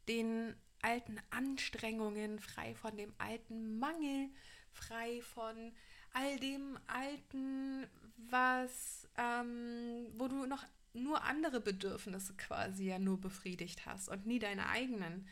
den 0.07 0.55
alten 0.81 1.19
Anstrengungen, 1.29 2.39
frei 2.39 2.75
von 2.75 2.95
dem 2.97 3.13
alten 3.17 3.79
Mangel, 3.79 4.29
frei 4.71 5.21
von 5.21 5.73
all 6.13 6.39
dem 6.39 6.77
Alten, 6.87 7.87
was, 8.29 9.07
ähm, 9.17 10.07
wo 10.17 10.27
du 10.27 10.45
noch 10.45 10.65
nur 10.93 11.23
andere 11.23 11.61
Bedürfnisse 11.61 12.33
quasi 12.35 12.85
ja 12.85 12.99
nur 12.99 13.19
befriedigt 13.19 13.85
hast 13.85 14.09
und 14.09 14.25
nie 14.25 14.39
deine 14.39 14.67
eigenen. 14.69 15.27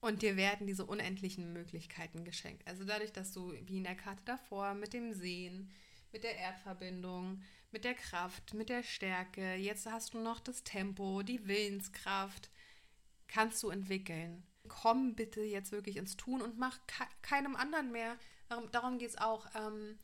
Und 0.00 0.22
dir 0.22 0.36
werden 0.36 0.66
diese 0.66 0.84
unendlichen 0.84 1.52
Möglichkeiten 1.52 2.24
geschenkt. 2.24 2.66
Also 2.66 2.84
dadurch, 2.84 3.12
dass 3.12 3.32
du 3.32 3.52
wie 3.64 3.78
in 3.78 3.84
der 3.84 3.94
Karte 3.94 4.22
davor 4.26 4.74
mit 4.74 4.92
dem 4.92 5.14
Sehen, 5.14 5.70
mit 6.12 6.24
der 6.24 6.36
Erdverbindung, 6.36 7.42
mit 7.70 7.84
der 7.84 7.94
Kraft, 7.94 8.54
mit 8.54 8.68
der 8.68 8.82
Stärke, 8.82 9.54
jetzt 9.54 9.86
hast 9.86 10.14
du 10.14 10.20
noch 10.20 10.40
das 10.40 10.62
Tempo, 10.62 11.22
die 11.22 11.46
Willenskraft, 11.46 12.50
kannst 13.28 13.62
du 13.62 13.70
entwickeln. 13.70 14.44
Komm 14.68 15.14
bitte 15.14 15.42
jetzt 15.42 15.72
wirklich 15.72 15.96
ins 15.96 16.16
Tun 16.16 16.42
und 16.42 16.58
mach 16.58 16.78
keinem 17.22 17.56
anderen 17.56 17.92
mehr. 17.92 18.16
Darum, 18.72 18.98
geht 18.98 19.10
es 19.10 19.18
auch. 19.18 19.46
Ähm, 19.54 19.98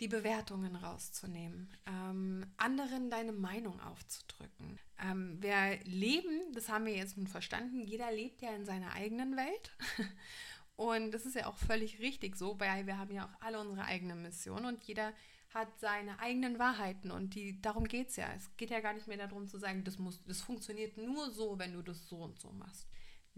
die 0.00 0.08
Bewertungen 0.08 0.76
rauszunehmen, 0.76 1.70
ähm, 1.86 2.46
anderen 2.56 3.10
deine 3.10 3.32
Meinung 3.32 3.78
aufzudrücken. 3.80 4.78
Ähm, 4.98 5.36
wir 5.42 5.78
leben, 5.84 6.52
das 6.54 6.70
haben 6.70 6.86
wir 6.86 6.94
jetzt 6.94 7.18
nun 7.18 7.26
verstanden, 7.26 7.86
jeder 7.86 8.10
lebt 8.10 8.40
ja 8.40 8.54
in 8.54 8.64
seiner 8.64 8.92
eigenen 8.94 9.36
Welt. 9.36 9.76
Und 10.76 11.12
das 11.12 11.26
ist 11.26 11.36
ja 11.36 11.46
auch 11.46 11.58
völlig 11.58 11.98
richtig 11.98 12.36
so, 12.36 12.58
weil 12.58 12.86
wir 12.86 12.96
haben 12.96 13.12
ja 13.12 13.26
auch 13.26 13.42
alle 13.42 13.60
unsere 13.60 13.84
eigene 13.84 14.14
Mission 14.14 14.64
und 14.64 14.82
jeder 14.84 15.12
hat 15.52 15.68
seine 15.78 16.18
eigenen 16.20 16.58
Wahrheiten 16.58 17.10
und 17.10 17.34
die, 17.34 17.60
darum 17.60 17.86
geht 17.86 18.08
es 18.08 18.16
ja. 18.16 18.32
Es 18.34 18.56
geht 18.56 18.70
ja 18.70 18.80
gar 18.80 18.94
nicht 18.94 19.06
mehr 19.06 19.18
darum 19.18 19.46
zu 19.46 19.58
sagen, 19.58 19.84
das, 19.84 19.98
muss, 19.98 20.24
das 20.24 20.40
funktioniert 20.40 20.96
nur 20.96 21.30
so, 21.32 21.58
wenn 21.58 21.74
du 21.74 21.82
das 21.82 22.08
so 22.08 22.22
und 22.22 22.40
so 22.40 22.50
machst. 22.52 22.88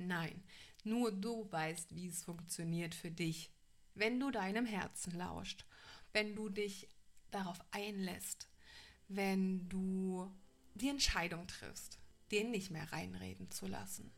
Nein, 0.06 0.42
nur 0.84 1.12
du 1.12 1.50
weißt, 1.50 1.94
wie 1.94 2.08
es 2.08 2.22
funktioniert 2.24 2.94
für 2.94 3.10
dich, 3.10 3.50
wenn 3.94 4.18
du 4.18 4.30
deinem 4.30 4.66
Herzen 4.66 5.16
lauscht 5.16 5.64
wenn 6.12 6.34
du 6.34 6.48
dich 6.48 6.88
darauf 7.30 7.58
einlässt, 7.70 8.48
wenn 9.08 9.68
du 9.68 10.30
die 10.74 10.88
Entscheidung 10.88 11.46
triffst, 11.46 11.98
den 12.30 12.50
nicht 12.50 12.70
mehr 12.70 12.90
reinreden 12.92 13.50
zu 13.50 13.66
lassen. 13.66 14.12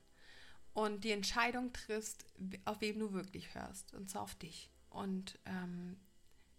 Und 0.73 1.05
die 1.05 1.13
Entscheidung 1.13 1.73
triffst, 1.73 2.27
auf 2.65 2.81
wem 2.81 2.99
du 2.99 3.13
wirklich 3.13 3.55
hörst, 3.55 3.95
und 3.95 4.11
zwar 4.11 4.23
auf 4.23 4.35
dich. 4.35 4.71
Und 4.91 5.39
ähm, 5.47 5.97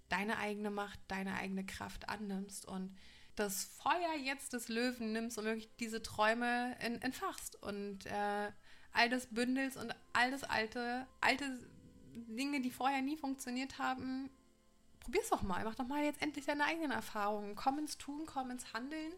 deine 0.07 0.38
eigene 0.38 0.71
Macht, 0.71 0.99
deine 1.07 1.35
eigene 1.35 1.65
Kraft 1.65 2.07
annimmst 2.07 2.65
und 2.65 2.97
das 3.35 3.65
Feuer 3.65 4.15
jetzt 4.23 4.53
des 4.53 4.69
Löwen 4.69 5.11
nimmst 5.11 5.38
und 5.38 5.43
wirklich 5.43 5.75
diese 5.77 6.01
Träume 6.01 6.77
entfachst. 6.79 7.61
Und 7.61 8.05
äh, 8.05 8.51
all 8.95 9.10
das 9.10 9.27
bündelst 9.27 9.77
und 9.77 9.93
all 10.13 10.31
das 10.31 10.43
alte, 10.43 11.05
alte 11.21 11.60
Dinge, 12.13 12.62
die 12.62 12.71
vorher 12.71 13.01
nie 13.01 13.17
funktioniert 13.17 13.77
haben, 13.77 14.29
probier's 14.99 15.29
doch 15.29 15.43
mal. 15.43 15.63
Mach 15.63 15.75
doch 15.75 15.88
mal 15.88 16.03
jetzt 16.03 16.21
endlich 16.21 16.45
deine 16.45 16.65
eigenen 16.65 16.91
Erfahrungen. 16.91 17.55
Komm 17.55 17.79
ins 17.79 17.97
Tun, 17.97 18.25
komm 18.25 18.51
ins 18.51 18.73
Handeln 18.73 19.13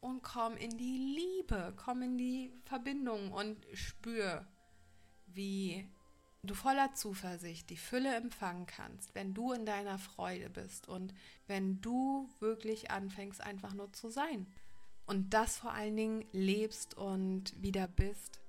und 0.00 0.22
komm 0.22 0.56
in 0.56 0.76
die 0.78 0.96
Liebe, 0.96 1.74
komm 1.76 2.02
in 2.02 2.16
die 2.16 2.52
Verbindung 2.64 3.32
und 3.32 3.58
spür, 3.74 4.46
wie 5.26 5.86
du 6.42 6.54
voller 6.54 6.94
Zuversicht 6.94 7.70
die 7.70 7.76
Fülle 7.76 8.14
empfangen 8.14 8.66
kannst, 8.66 9.14
wenn 9.14 9.34
du 9.34 9.52
in 9.52 9.66
deiner 9.66 9.98
Freude 9.98 10.48
bist 10.48 10.88
und 10.88 11.12
wenn 11.48 11.80
du 11.80 12.30
wirklich 12.38 12.90
anfängst, 12.90 13.40
einfach 13.40 13.74
nur 13.74 13.92
zu 13.92 14.08
sein. 14.08 14.46
Und 15.06 15.34
das 15.34 15.58
vor 15.58 15.72
allen 15.72 15.96
Dingen 15.96 16.24
lebst 16.32 16.96
und 16.96 17.60
wieder 17.60 17.88
bist, 17.88 18.40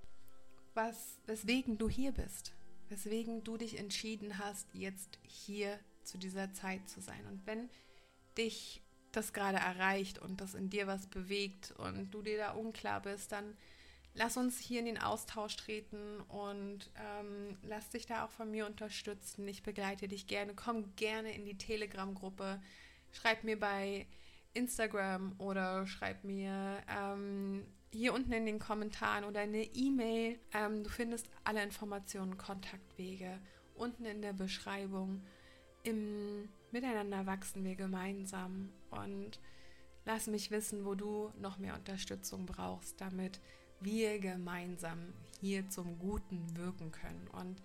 was, 0.77 1.19
weswegen 1.25 1.77
du 1.77 1.89
hier 1.89 2.13
bist, 2.13 2.53
weswegen 2.87 3.43
du 3.43 3.57
dich 3.57 3.77
entschieden 3.77 4.37
hast, 4.37 4.73
jetzt 4.73 5.19
hier 5.23 5.77
zu 6.03 6.17
dieser 6.17 6.53
Zeit 6.53 6.87
zu 6.87 7.01
sein. 7.01 7.25
Und 7.27 7.45
wenn 7.45 7.69
dich 8.37 8.81
das 9.11 9.33
gerade 9.33 9.57
erreicht 9.57 10.19
und 10.19 10.39
das 10.39 10.53
in 10.53 10.69
dir 10.69 10.87
was 10.87 11.07
bewegt 11.07 11.71
und 11.71 12.11
du 12.11 12.21
dir 12.21 12.37
da 12.37 12.51
unklar 12.51 13.01
bist, 13.01 13.31
dann 13.31 13.57
lass 14.13 14.37
uns 14.37 14.59
hier 14.59 14.79
in 14.79 14.85
den 14.85 14.99
Austausch 14.99 15.55
treten 15.55 16.21
und 16.21 16.91
ähm, 16.95 17.57
lass 17.63 17.89
dich 17.89 18.05
da 18.05 18.25
auch 18.25 18.31
von 18.31 18.51
mir 18.51 18.65
unterstützen. 18.65 19.47
Ich 19.47 19.63
begleite 19.63 20.07
dich 20.07 20.27
gerne. 20.27 20.53
Komm 20.55 20.95
gerne 20.95 21.33
in 21.33 21.45
die 21.45 21.57
Telegram-Gruppe. 21.57 22.61
Schreib 23.11 23.43
mir 23.43 23.59
bei 23.59 24.07
Instagram 24.57 25.35
oder 25.37 25.87
schreib 25.87 26.23
mir 26.23 26.81
ähm, 26.89 27.65
hier 27.93 28.13
unten 28.13 28.33
in 28.33 28.45
den 28.45 28.59
Kommentaren 28.59 29.23
oder 29.23 29.41
eine 29.41 29.63
E-Mail. 29.63 30.39
Ähm, 30.53 30.83
du 30.83 30.89
findest 30.89 31.29
alle 31.43 31.63
Informationen, 31.63 32.37
Kontaktwege 32.37 33.39
unten 33.75 34.05
in 34.05 34.21
der 34.21 34.33
Beschreibung 34.33 35.21
im 35.83 36.49
Miteinander 36.71 37.25
wachsen 37.25 37.63
wir 37.63 37.75
gemeinsam 37.75 38.69
und 38.89 39.39
lass 40.05 40.27
mich 40.27 40.51
wissen, 40.51 40.83
wo 40.83 40.95
du 40.95 41.31
noch 41.39 41.59
mehr 41.59 41.75
Unterstützung 41.75 42.45
brauchst, 42.45 42.99
damit 42.99 43.39
wir 43.79 44.19
gemeinsam 44.19 45.13
hier 45.39 45.69
zum 45.69 45.97
Guten 45.97 46.57
wirken 46.57 46.91
können 46.91 47.27
und 47.31 47.61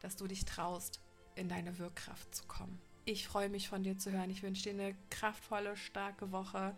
dass 0.00 0.16
du 0.16 0.26
dich 0.26 0.44
traust, 0.44 1.00
in 1.34 1.48
deine 1.48 1.78
Wirkkraft 1.78 2.34
zu 2.34 2.46
kommen. 2.46 2.80
Ich 3.06 3.26
freue 3.26 3.50
mich 3.50 3.68
von 3.68 3.82
dir 3.82 3.98
zu 3.98 4.12
hören. 4.12 4.30
Ich 4.30 4.42
wünsche 4.42 4.62
dir 4.62 4.70
eine 4.70 4.96
kraftvolle, 5.10 5.76
starke 5.76 6.32
Woche. 6.32 6.74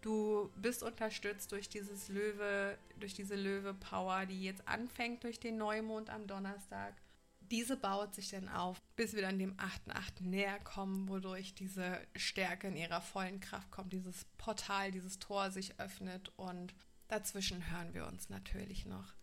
Du 0.00 0.50
bist 0.56 0.82
unterstützt 0.82 1.52
durch 1.52 1.68
dieses 1.68 2.08
Löwe, 2.08 2.76
durch 2.98 3.14
diese 3.14 3.36
Löwe-Power, 3.36 4.26
die 4.26 4.42
jetzt 4.42 4.66
anfängt 4.66 5.22
durch 5.24 5.38
den 5.38 5.58
Neumond 5.58 6.10
am 6.10 6.26
Donnerstag. 6.26 6.94
Diese 7.50 7.76
baut 7.76 8.14
sich 8.14 8.30
dann 8.30 8.48
auf, 8.48 8.80
bis 8.96 9.14
wir 9.14 9.22
dann 9.22 9.38
dem 9.38 9.56
8.8. 9.56 10.22
näher 10.22 10.58
kommen, 10.60 11.08
wodurch 11.08 11.54
diese 11.54 12.00
Stärke 12.16 12.68
in 12.68 12.76
ihrer 12.76 13.00
vollen 13.00 13.40
Kraft 13.40 13.70
kommt, 13.70 13.92
dieses 13.92 14.24
Portal, 14.38 14.92
dieses 14.92 15.18
Tor 15.18 15.50
sich 15.50 15.78
öffnet 15.78 16.32
und 16.36 16.74
dazwischen 17.08 17.70
hören 17.70 17.92
wir 17.92 18.06
uns 18.06 18.28
natürlich 18.28 18.86
noch. 18.86 19.14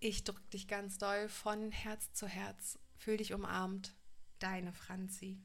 Ich 0.00 0.24
drücke 0.24 0.42
dich 0.52 0.68
ganz 0.68 0.98
doll 0.98 1.28
von 1.28 1.70
Herz 1.70 2.12
zu 2.12 2.26
Herz. 2.26 2.78
Fühl 2.96 3.18
dich 3.18 3.32
umarmt. 3.32 3.94
Deine 4.38 4.72
Franzi. 4.72 5.38